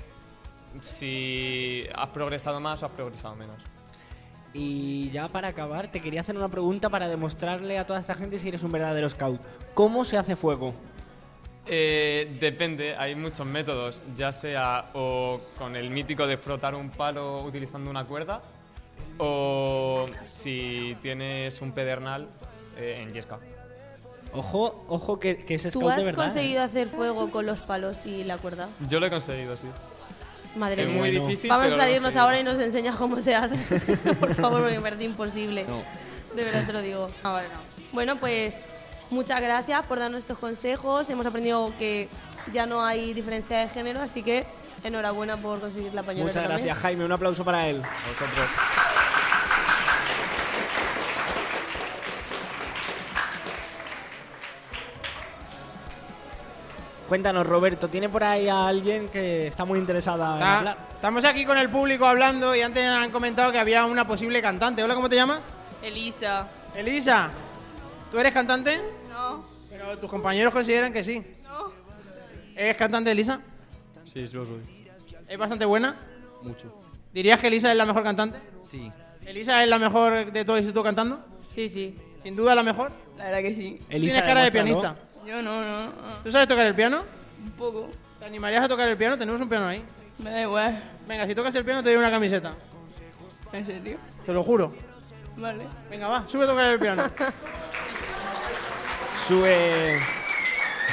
si 0.81 1.87
has 1.94 2.09
progresado 2.09 2.61
más 2.61 2.83
o 2.83 2.87
has 2.87 2.92
progresado 2.92 3.35
menos. 3.37 3.62
Y 4.55 5.11
ya 5.11 5.28
para 5.28 5.48
acabar, 5.48 5.88
te 5.88 6.00
quería 6.00 6.20
hacer 6.20 6.37
una 6.37 6.48
pregunta 6.48 6.90
para 6.90 7.09
demostrarle 7.09 7.78
a 7.78 7.87
toda 7.87 8.00
esta 8.00 8.14
gente 8.14 8.38
si 8.38 8.48
eres 8.48 8.62
un 8.62 8.72
verdadero 8.72 9.09
scout. 9.09 9.40
¿Cómo 9.74 10.05
se 10.05 10.18
hace 10.18 10.37
fuego? 10.37 10.74
Eh, 11.66 12.37
depende, 12.40 12.96
hay 12.96 13.14
muchos 13.14 13.46
métodos, 13.46 14.02
ya 14.16 14.33
sea 14.33 14.90
o 14.94 15.40
con 15.57 15.76
el 15.76 15.90
mítico 15.90 16.26
de 16.26 16.37
frotar 16.37 16.74
un 16.74 16.90
palo 16.90 17.42
utilizando 17.44 17.88
una 17.88 18.05
cuerda, 18.05 18.42
o 19.18 20.09
si 20.28 20.96
tienes 21.00 21.62
un 21.62 21.72
pedernal 21.72 22.28
eh, 22.76 22.98
en 23.00 23.12
yesca. 23.12 23.38
Ojo, 24.35 24.85
ojo 24.88 25.21
que, 25.21 25.37
que 25.38 25.55
es 25.57 25.62
¿Tú 25.64 25.71
scout 25.71 25.85
de 25.88 25.92
has 25.92 26.05
verdad. 26.07 26.25
conseguido 26.25 26.62
¿eh? 26.62 26.64
hacer 26.64 26.88
fuego 26.88 27.31
con 27.31 27.45
los 27.47 27.61
palos 27.61 28.07
y 28.07 28.25
la 28.25 28.38
cuerda? 28.38 28.68
Yo 28.88 28.99
lo 28.99 29.07
he 29.07 29.11
conseguido, 29.11 29.57
sí. 29.57 29.66
Madre 30.57 30.83
es 30.83 30.88
mía. 30.88 30.99
muy 30.99 31.11
difícil. 31.11 31.49
Vamos 31.51 31.66
pero 31.68 31.77
a 31.81 31.85
salirnos 31.85 32.16
ahora 32.16 32.38
y 32.38 32.45
nos 32.45 32.59
enseñas 32.59 32.97
cómo 32.97 33.21
se 33.21 33.35
hace. 33.35 33.57
Por 34.21 34.35
favor, 34.35 34.61
porque 34.61 34.77
me 34.77 34.83
parece 34.83 35.05
imposible. 35.05 35.64
De 36.35 36.45
verdad 36.45 36.66
te 36.66 36.73
lo 36.73 36.81
digo. 36.83 37.07
Bueno, 37.92 38.16
pues 38.16 38.68
muchas 39.11 39.40
gracias 39.40 39.85
por 39.87 39.99
darnos 39.99 40.18
estos 40.21 40.38
consejos. 40.38 41.09
Hemos 41.11 41.27
aprendido 41.27 41.73
que 41.79 42.09
ya 42.53 42.66
no 42.66 42.85
hay 42.85 43.12
diferencia 43.14 43.59
de 43.59 43.68
género, 43.68 44.01
así 44.01 44.23
que 44.23 44.47
enhorabuena 44.83 45.37
por 45.37 45.61
conseguir 45.61 45.95
la 45.95 46.03
pañoleta 46.03 46.38
Muchas 46.40 46.42
también. 46.49 46.66
gracias, 46.66 46.83
Jaime. 46.83 47.05
Un 47.05 47.12
aplauso 47.12 47.45
para 47.45 47.68
él. 47.68 47.83
A 47.83 48.09
vosotros. 48.09 48.49
Cuéntanos, 57.12 57.46
Roberto, 57.46 57.88
¿tiene 57.88 58.09
por 58.09 58.25
ahí 58.25 58.48
a 58.48 58.68
alguien 58.68 59.07
que 59.11 59.46
está 59.48 59.66
muy 59.66 59.79
interesada 59.79 60.35
en 60.38 60.42
Ah, 60.42 60.59
hablar? 60.61 60.79
estamos 60.94 61.22
aquí 61.27 61.44
con 61.44 61.59
el 61.59 61.68
público 61.68 62.07
hablando 62.07 62.57
y 62.57 62.62
antes 62.62 62.83
han 62.87 63.11
comentado 63.11 63.53
que 63.53 63.59
había 63.59 63.85
una 63.85 64.07
posible 64.07 64.40
cantante. 64.40 64.83
Hola, 64.83 64.94
¿cómo 64.94 65.11
te 65.11 65.16
llamas? 65.16 65.40
Elisa. 65.83 66.48
Elisa, 66.75 67.29
¿tú 68.11 68.18
eres 68.18 68.33
cantante? 68.33 68.81
No. 69.11 69.44
Pero 69.68 69.98
tus 69.98 70.09
compañeros 70.09 70.55
consideran 70.55 70.90
que 70.90 71.05
sí. 71.05 71.22
No. 71.44 71.70
¿Eres 72.57 72.79
cantante, 72.79 73.11
Elisa? 73.11 73.40
Sí, 74.05 74.27
lo 74.29 74.46
soy. 74.46 74.62
¿Es 75.29 75.37
bastante 75.37 75.66
buena? 75.66 75.94
Mucho. 76.40 76.75
¿Dirías 77.12 77.38
que 77.40 77.48
Elisa 77.48 77.70
es 77.72 77.77
la 77.77 77.85
mejor 77.85 78.05
cantante? 78.05 78.38
Sí. 78.59 78.90
¿Elisa 79.27 79.62
es 79.62 79.68
la 79.68 79.79
mejor 79.79 80.33
de 80.33 80.44
todo 80.46 80.57
el 80.57 80.62
instituto 80.62 80.83
cantando? 80.83 81.22
Sí, 81.46 81.68
sí. 81.68 81.94
¿Sin 82.22 82.35
duda 82.37 82.55
la 82.55 82.62
mejor? 82.62 82.90
La 83.18 83.25
verdad 83.25 83.40
que 83.42 83.53
sí. 83.55 83.79
Elisa, 83.90 84.14
Tienes 84.14 84.22
cara 84.27 84.44
de 84.44 84.51
pianista. 84.51 84.96
Yo 85.24 85.42
no, 85.42 85.62
no. 85.62 85.92
¿Tú 86.22 86.30
sabes 86.32 86.48
tocar 86.48 86.66
el 86.66 86.74
piano? 86.74 87.04
Un 87.42 87.50
poco. 87.52 87.90
¿Te 88.18 88.24
animarías 88.24 88.64
a 88.64 88.68
tocar 88.68 88.88
el 88.88 88.96
piano? 88.96 89.16
Tenemos 89.16 89.40
un 89.40 89.48
piano 89.48 89.66
ahí. 89.68 89.85
Me 90.18 90.30
da 90.30 90.42
igual. 90.42 90.82
Venga, 91.06 91.26
si 91.26 91.35
tocas 91.35 91.54
el 91.54 91.64
piano 91.64 91.82
te 91.82 91.90
doy 91.90 91.98
una 91.98 92.11
camiseta. 92.11 92.54
¿En 93.52 93.66
serio? 93.66 93.98
Te 94.24 94.32
lo 94.32 94.42
juro. 94.42 94.72
Vale. 95.37 95.66
Venga, 95.90 96.08
va, 96.08 96.24
sube 96.28 96.44
a 96.44 96.46
tocar 96.46 96.66
el 96.66 96.78
piano. 96.78 97.04
Sube. 99.26 100.00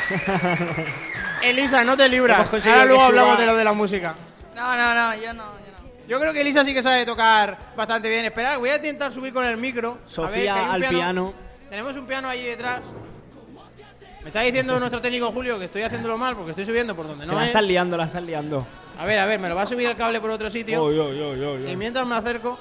Elisa, 1.42 1.84
no 1.84 1.98
te 1.98 2.08
libras. 2.08 2.54
Ahora 2.66 2.86
luego 2.86 3.02
hablamos 3.02 3.38
de 3.40 3.46
lo 3.46 3.56
de 3.56 3.64
la 3.64 3.74
música. 3.74 4.16
No, 4.56 4.76
no, 4.76 4.94
no, 4.94 5.16
yo 5.16 5.34
no, 5.34 5.44
yo 5.44 5.72
no. 5.72 6.08
Yo 6.08 6.20
creo 6.20 6.34
que 6.34 6.42
Elisa 6.42 6.64
sí 6.64 6.74
que 6.74 6.84
sabe 6.84 7.06
tocar 7.06 7.58
bastante 7.76 8.10
bien. 8.10 8.26
Esperad, 8.26 8.60
voy 8.60 8.70
a 8.70 8.76
intentar 8.76 9.12
subir 9.12 9.34
con 9.34 9.46
el 9.46 9.58
micro. 9.58 9.90
a 9.90 9.94
ver, 9.94 10.04
que 10.06 10.12
Sofía 10.14 10.56
hay 10.56 10.66
un 10.66 10.70
al 10.72 10.86
piano. 10.86 11.34
Tenemos 11.70 11.96
un 11.98 12.06
piano 12.06 12.28
allí 12.28 12.44
detrás. 12.44 12.82
Me 14.30 14.32
está 14.32 14.42
diciendo 14.42 14.80
nuestro 14.80 15.02
técnico 15.02 15.32
Julio 15.32 15.58
que 15.58 15.66
estoy 15.66 15.82
haciéndolo 15.82 16.16
mal 16.16 16.36
porque 16.36 16.52
estoy 16.52 16.64
subiendo 16.64 16.96
por 16.96 17.08
donde 17.08 17.26
Que 17.26 17.32
no 17.32 17.36
la 17.36 17.46
es. 17.46 17.48
estás 17.48 17.64
liando, 17.64 17.98
la 17.98 18.04
estás 18.06 18.22
liando. 18.22 18.64
A 19.00 19.06
ver, 19.08 19.18
a 19.18 19.26
ver, 19.26 19.40
me 19.40 19.50
lo 19.50 19.56
va 19.56 19.64
a 19.64 19.66
subir 19.66 19.88
el 19.90 19.96
cable 19.96 20.22
por 20.22 20.30
otro 20.30 20.52
sitio. 20.52 20.84
Oy, 20.84 21.00
oy, 21.00 21.20
oy, 21.20 21.44
oy. 21.44 21.72
Y 21.72 21.76
mientras 21.76 22.06
me 22.06 22.14
acerco, 22.14 22.56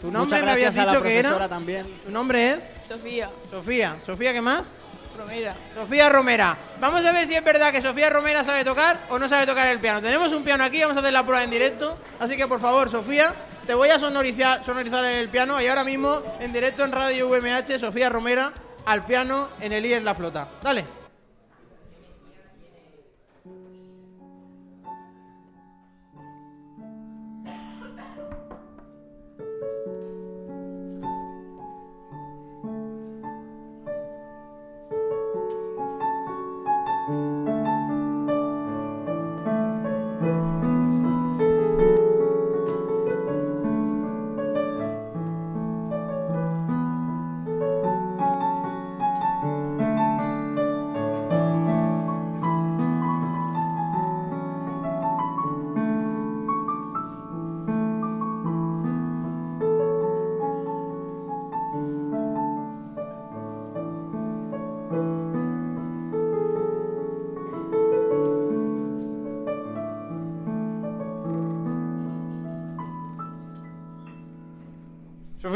tu 0.00 0.10
nombre 0.10 0.38
Muchas 0.38 0.42
me 0.46 0.52
habías 0.52 0.74
gracias 0.74 0.84
a 0.84 0.86
la 0.86 0.92
dicho 0.92 1.02
que 1.02 1.18
era. 1.18 1.48
también. 1.50 1.86
Tu 2.06 2.10
nombre 2.10 2.52
es 2.52 2.58
Sofía. 2.88 3.28
Sofía. 3.50 3.96
Sofía, 4.06 4.32
¿qué 4.32 4.40
más? 4.40 4.72
Romera. 5.18 5.54
Sofía 5.74 6.08
Romera. 6.08 6.56
Vamos 6.80 7.04
a 7.04 7.12
ver 7.12 7.26
si 7.26 7.34
es 7.34 7.44
verdad 7.44 7.70
que 7.72 7.82
Sofía 7.82 8.08
Romera 8.08 8.42
sabe 8.42 8.64
tocar 8.64 9.00
o 9.10 9.18
no 9.18 9.28
sabe 9.28 9.44
tocar 9.44 9.66
el 9.68 9.80
piano. 9.80 10.00
Tenemos 10.00 10.32
un 10.32 10.42
piano 10.42 10.64
aquí, 10.64 10.80
vamos 10.80 10.96
a 10.96 11.00
hacer 11.00 11.12
la 11.12 11.24
prueba 11.26 11.44
en 11.44 11.50
directo. 11.50 11.98
Así 12.20 12.38
que 12.38 12.46
por 12.46 12.58
favor, 12.58 12.88
Sofía, 12.88 13.34
te 13.66 13.74
voy 13.74 13.90
a 13.90 13.98
sonorizar, 13.98 14.64
sonorizar 14.64 15.04
el 15.04 15.28
piano 15.28 15.60
y 15.60 15.66
ahora 15.66 15.84
mismo 15.84 16.22
en 16.40 16.54
directo 16.54 16.84
en 16.84 16.92
Radio 16.92 17.28
VMH, 17.28 17.78
Sofía 17.78 18.08
Romera 18.08 18.50
al 18.86 19.04
piano 19.04 19.48
en 19.60 19.72
el 19.74 19.84
IES 19.84 20.02
La 20.02 20.14
Flota. 20.14 20.48
Dale. 20.62 21.01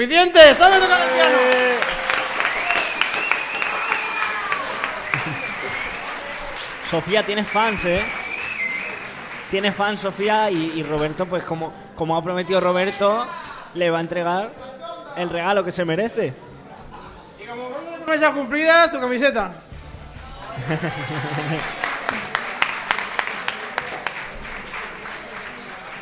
¡Suficiente! 0.06 0.54
¡Sabe 0.54 0.78
tocar 0.78 1.00
el 1.00 1.08
piano! 1.08 1.36
Sofía, 6.90 7.26
tienes 7.26 7.48
fans, 7.48 7.84
¿eh? 7.86 8.04
Tienes 9.50 9.74
fans, 9.74 9.98
Sofía, 10.00 10.48
y, 10.48 10.74
y 10.76 10.84
Roberto, 10.84 11.26
pues 11.26 11.42
como, 11.42 11.72
como 11.96 12.16
ha 12.16 12.22
prometido 12.22 12.60
Roberto, 12.60 13.26
le 13.74 13.90
va 13.90 13.98
a 13.98 14.00
entregar 14.00 14.52
el 15.16 15.28
regalo 15.28 15.64
que 15.64 15.72
se 15.72 15.84
merece. 15.84 16.32
Promesas 18.04 18.30
cumplidas, 18.30 18.92
tu 18.92 19.00
camiseta. 19.00 19.56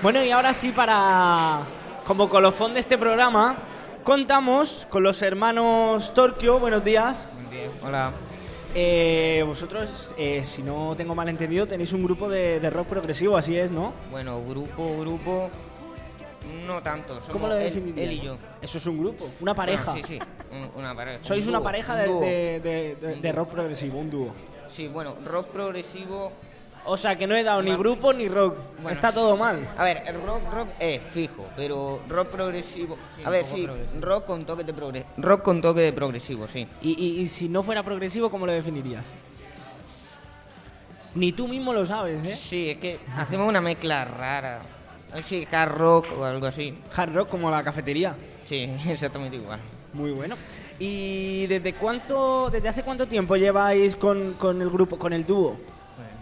Bueno, 0.02 0.22
y 0.22 0.30
ahora 0.30 0.52
sí, 0.52 0.70
para. 0.70 1.60
Como 2.04 2.28
colofón 2.28 2.74
de 2.74 2.80
este 2.80 2.98
programa, 2.98 3.56
contamos 4.04 4.86
con 4.90 5.02
los 5.02 5.20
hermanos 5.22 6.12
Torquio. 6.14 6.58
Buenos 6.58 6.84
días. 6.84 7.26
Hola. 7.82 8.12
Eh, 8.74 9.42
vosotros, 9.46 10.14
eh, 10.18 10.42
si 10.42 10.62
no 10.62 10.94
tengo 10.96 11.14
mal 11.14 11.28
entendido, 11.28 11.66
tenéis 11.66 11.92
un 11.92 12.02
grupo 12.02 12.28
de, 12.28 12.58
de 12.58 12.70
rock 12.70 12.88
progresivo, 12.88 13.36
así 13.36 13.56
es, 13.56 13.70
¿no? 13.70 13.92
Bueno, 14.10 14.42
grupo, 14.44 14.98
grupo. 14.98 15.48
No 16.66 16.82
tanto. 16.82 17.14
Somos 17.14 17.28
¿Cómo 17.32 17.46
lo 17.48 17.56
él, 17.56 17.94
él 17.96 18.12
y 18.12 18.20
yo. 18.20 18.36
Eso 18.60 18.78
es 18.78 18.86
un 18.86 18.98
grupo, 18.98 19.28
una 19.40 19.54
pareja. 19.54 19.92
Bueno, 19.92 20.06
sí, 20.06 20.18
sí. 20.18 20.26
un- 20.50 20.80
una 20.82 20.94
pareja. 20.94 21.18
Sois 21.22 21.44
Un 21.44 21.50
una 21.50 21.58
dúo, 21.58 21.64
pareja 21.64 21.92
un 22.08 22.20
de, 22.20 22.96
de- 23.00 23.16
de- 23.16 23.32
rock 23.32 23.50
progresivo, 23.50 23.98
un 23.98 24.10
dúo. 24.10 24.28
Sí, 24.68 24.88
bueno, 24.88 25.14
rock 25.24 25.48
progresivo. 25.48 26.32
O 26.87 26.97
sea, 26.99 27.16
que 27.16 27.27
no 27.27 27.35
he 27.35 27.42
dado 27.42 27.62
ni 27.62 27.75
grupo 27.75 28.12
ni 28.12 28.29
rock. 28.29 28.57
Bueno, 28.83 28.90
Está 28.90 29.09
sí. 29.09 29.14
todo 29.14 29.37
mal. 29.37 29.66
A 29.79 29.85
ver, 29.85 30.03
el 30.07 30.20
rock, 30.23 30.42
rock 30.53 30.68
es 30.79 31.01
fijo, 31.03 31.47
pero 31.57 32.03
rock 32.09 32.29
progresivo. 32.29 32.99
Sí, 33.16 33.23
a 33.25 33.31
ver, 33.31 33.44
sí, 33.47 33.62
progresivo. 33.64 34.01
rock 34.03 34.27
con 34.27 34.44
toque 34.44 34.64
de 34.64 34.75
progresivo. 34.75 35.11
Rock 35.16 35.42
con 35.42 35.61
toque 35.62 35.81
de 35.81 35.92
progresivo, 35.94 36.47
sí. 36.47 36.66
Y, 36.83 36.90
y- 36.92 37.20
y 37.23 37.27
si 37.27 37.49
no 37.49 37.62
fuera 37.62 37.83
progresivo, 37.83 38.31
¿cómo 38.31 38.44
lo 38.44 38.53
definirías? 38.53 39.05
Ni 41.14 41.33
tú 41.33 41.47
mismo 41.47 41.73
lo 41.73 41.87
sabes, 41.87 42.25
¿eh? 42.25 42.35
Sí, 42.35 42.70
es 42.70 42.79
que 42.79 42.99
hacemos 43.16 43.49
una 43.49 43.61
mezcla 43.61 44.05
rara. 44.05 44.61
Sí, 45.23 45.47
hard 45.51 45.73
rock 45.73 46.07
o 46.18 46.25
algo 46.25 46.47
así. 46.47 46.77
Hard 46.94 47.14
rock 47.14 47.29
como 47.29 47.51
la 47.51 47.62
cafetería. 47.62 48.16
Sí, 48.44 48.68
exactamente 48.88 49.37
igual. 49.37 49.61
Muy 49.92 50.11
bueno. 50.11 50.35
¿Y 50.81 51.47
desde 51.47 51.75
cuánto, 51.75 52.51
desde 52.51 52.68
hace 52.68 52.83
cuánto 52.83 53.07
tiempo 53.07 53.37
lleváis 53.37 53.94
con, 53.94 54.33
con 54.35 54.61
el 54.61 54.68
grupo, 54.70 54.99
con 54.99 55.12
el 55.12 55.25
dúo? 55.25 55.55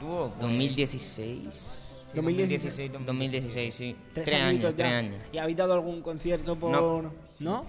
Dúo, 0.02 0.32
2016. 0.40 1.70
2016, 2.14 2.90
2016, 3.06 3.74
sí. 3.74 3.96
Tres 4.12 4.24
Tres, 4.26 4.34
años, 4.36 4.48
añitos 4.48 4.74
tres 4.76 4.90
ya. 4.90 4.98
años. 4.98 5.22
¿Y 5.32 5.38
habéis 5.38 5.56
dado 5.56 5.72
algún 5.74 6.02
concierto 6.02 6.56
por...? 6.56 6.70
No. 6.72 7.02
¿No? 7.02 7.10
No. 7.40 7.64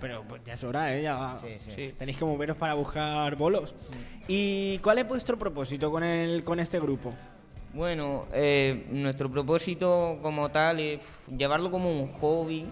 Pero 0.00 0.22
pues 0.28 0.42
ya 0.44 0.54
es 0.54 0.64
hora, 0.64 0.94
¿eh? 0.94 1.02
Ya... 1.02 1.34
Sí, 1.40 1.48
sí. 1.68 1.94
Tenéis 1.98 2.18
que 2.18 2.24
moveros 2.26 2.56
para 2.56 2.74
buscar 2.74 3.34
bolos. 3.36 3.74
¿Y 4.28 4.78
cuál 4.78 4.98
es 4.98 5.08
vuestro 5.08 5.38
propósito 5.38 5.90
con, 5.90 6.02
el, 6.02 6.44
con 6.44 6.60
este 6.60 6.78
grupo? 6.80 7.14
Bueno, 7.72 8.26
eh, 8.32 8.84
nuestro 8.90 9.30
propósito 9.30 10.18
como 10.20 10.50
tal 10.50 10.80
es 10.80 11.00
llevarlo 11.34 11.70
como 11.70 11.90
un 11.90 12.08
hobby, 12.08 12.66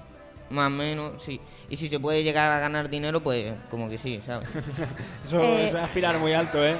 más 0.50 0.66
o 0.66 0.70
menos, 0.70 1.22
sí. 1.22 1.40
Y 1.70 1.76
si 1.76 1.88
se 1.88 1.98
puede 1.98 2.22
llegar 2.22 2.52
a 2.52 2.60
ganar 2.60 2.90
dinero, 2.90 3.22
pues 3.22 3.54
como 3.70 3.88
que 3.88 3.96
sí, 3.98 4.20
¿sabes? 4.20 4.48
Eso, 5.24 5.40
Eh, 5.40 5.68
eso 5.68 5.78
es 5.78 5.84
aspirar 5.84 6.18
muy 6.18 6.34
alto, 6.34 6.62
¿eh? 6.64 6.76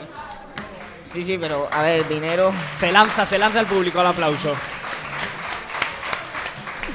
Sí, 1.13 1.23
sí, 1.25 1.37
pero 1.39 1.69
a 1.71 1.83
ver, 1.83 2.09
dinero... 2.09 2.53
Se 2.79 2.91
lanza, 2.91 3.27
se 3.27 3.39
lanza 3.39 3.61
el 3.61 3.67
público 3.67 4.01
al 4.01 4.07
aplauso. 4.07 4.55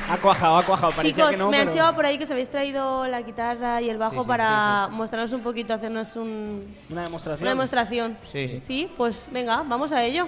Ha 0.10 0.18
cuajado, 0.18 0.58
ha 0.58 0.64
cuajado. 0.64 0.94
Parecía 0.94 1.14
Chicos, 1.16 1.32
que 1.32 1.38
no, 1.38 1.50
me 1.50 1.58
han 1.58 1.64
pero- 1.66 1.74
llevado 1.76 1.96
por 1.96 2.06
ahí 2.06 2.18
que 2.18 2.24
os 2.24 2.32
habéis 2.32 2.50
traído 2.50 3.06
la 3.08 3.22
guitarra 3.22 3.82
y 3.82 3.90
el 3.90 3.98
bajo 3.98 4.16
Sí, 4.16 4.22
sí, 4.22 4.28
para 4.28 4.88
mostrarnos 4.88 5.34
un 5.34 5.42
poquito, 5.42 5.74
hacernos 5.74 6.16
un, 6.16 6.76
Una 6.90 7.04
demostración. 7.04 7.42
una 7.44 7.52
demostración. 7.52 8.18
Sí, 8.26 8.48
sí. 8.48 8.62
Sí, 8.62 8.92
pues 8.96 9.28
venga, 9.32 9.64
vamos 9.68 9.92
a 9.92 10.04
ello. 10.04 10.28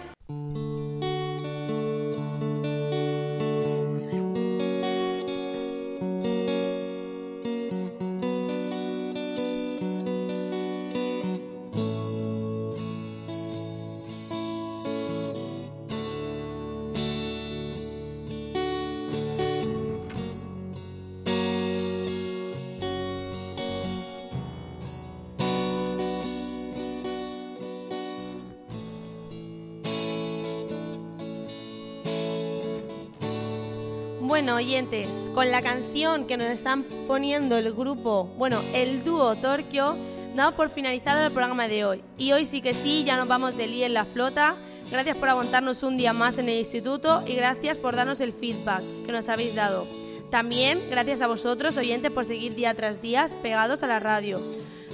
Bueno, 34.39 34.55
oyentes, 34.55 35.31
con 35.35 35.51
la 35.51 35.61
canción 35.61 36.25
que 36.25 36.37
nos 36.37 36.45
están 36.45 36.85
poniendo 37.09 37.57
el 37.57 37.73
grupo, 37.73 38.23
bueno, 38.37 38.57
el 38.73 39.03
dúo 39.03 39.35
Torquio, 39.35 39.93
damos 40.33 40.53
por 40.53 40.69
finalizado 40.69 41.27
el 41.27 41.33
programa 41.33 41.67
de 41.67 41.83
hoy. 41.83 42.01
Y 42.17 42.31
hoy 42.31 42.45
sí 42.45 42.61
que 42.61 42.71
sí, 42.71 43.03
ya 43.03 43.17
nos 43.17 43.27
vamos 43.27 43.57
de 43.57 43.67
lío 43.67 43.85
en 43.85 43.93
la 43.93 44.05
flota. 44.05 44.55
Gracias 44.91 45.17
por 45.17 45.27
aguantarnos 45.27 45.83
un 45.83 45.97
día 45.97 46.13
más 46.13 46.37
en 46.37 46.47
el 46.47 46.57
instituto 46.57 47.21
y 47.27 47.35
gracias 47.35 47.75
por 47.79 47.97
darnos 47.97 48.21
el 48.21 48.31
feedback 48.31 48.81
que 49.05 49.11
nos 49.11 49.27
habéis 49.27 49.55
dado. 49.55 49.85
También 50.31 50.79
gracias 50.89 51.19
a 51.19 51.27
vosotros, 51.27 51.75
oyentes, 51.75 52.09
por 52.09 52.23
seguir 52.23 52.55
día 52.55 52.73
tras 52.73 53.01
día 53.01 53.27
pegados 53.43 53.83
a 53.83 53.87
la 53.87 53.99
radio. 53.99 54.39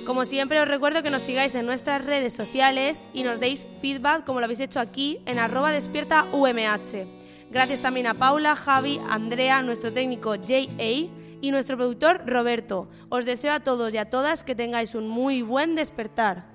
Como 0.08 0.25
siempre 0.25 0.60
os 0.60 0.67
recuerdo 0.67 1.03
que 1.03 1.12
nos 1.12 1.21
sigáis 1.21 1.53
en 1.53 1.67
nuestras 1.67 2.03
redes 2.03 2.34
sociales 2.34 3.10
y 3.13 3.21
nos 3.21 3.39
deis 3.39 3.63
feedback 3.79 4.25
como 4.25 4.39
lo 4.39 4.45
habéis 4.45 4.62
hecho 4.62 4.79
aquí 4.79 5.19
en 5.27 5.38
arroba 5.38 5.71
despierta 5.71 6.23
UMH. 6.34 7.24
Gracias 7.51 7.81
también 7.81 8.08
a 8.08 8.13
Paula, 8.13 8.55
Javi, 8.55 8.99
Andrea, 9.10 9.62
nuestro 9.62 9.91
técnico 9.91 10.36
J.A. 10.36 11.08
y 11.41 11.51
nuestro 11.51 11.77
productor 11.77 12.23
Roberto. 12.25 12.88
Os 13.10 13.25
deseo 13.25 13.53
a 13.53 13.60
todos 13.60 13.93
y 13.93 13.97
a 13.97 14.10
todas 14.10 14.43
que 14.43 14.55
tengáis 14.55 14.95
un 14.95 15.08
muy 15.08 15.41
buen 15.41 15.75
despertar. 15.75 16.55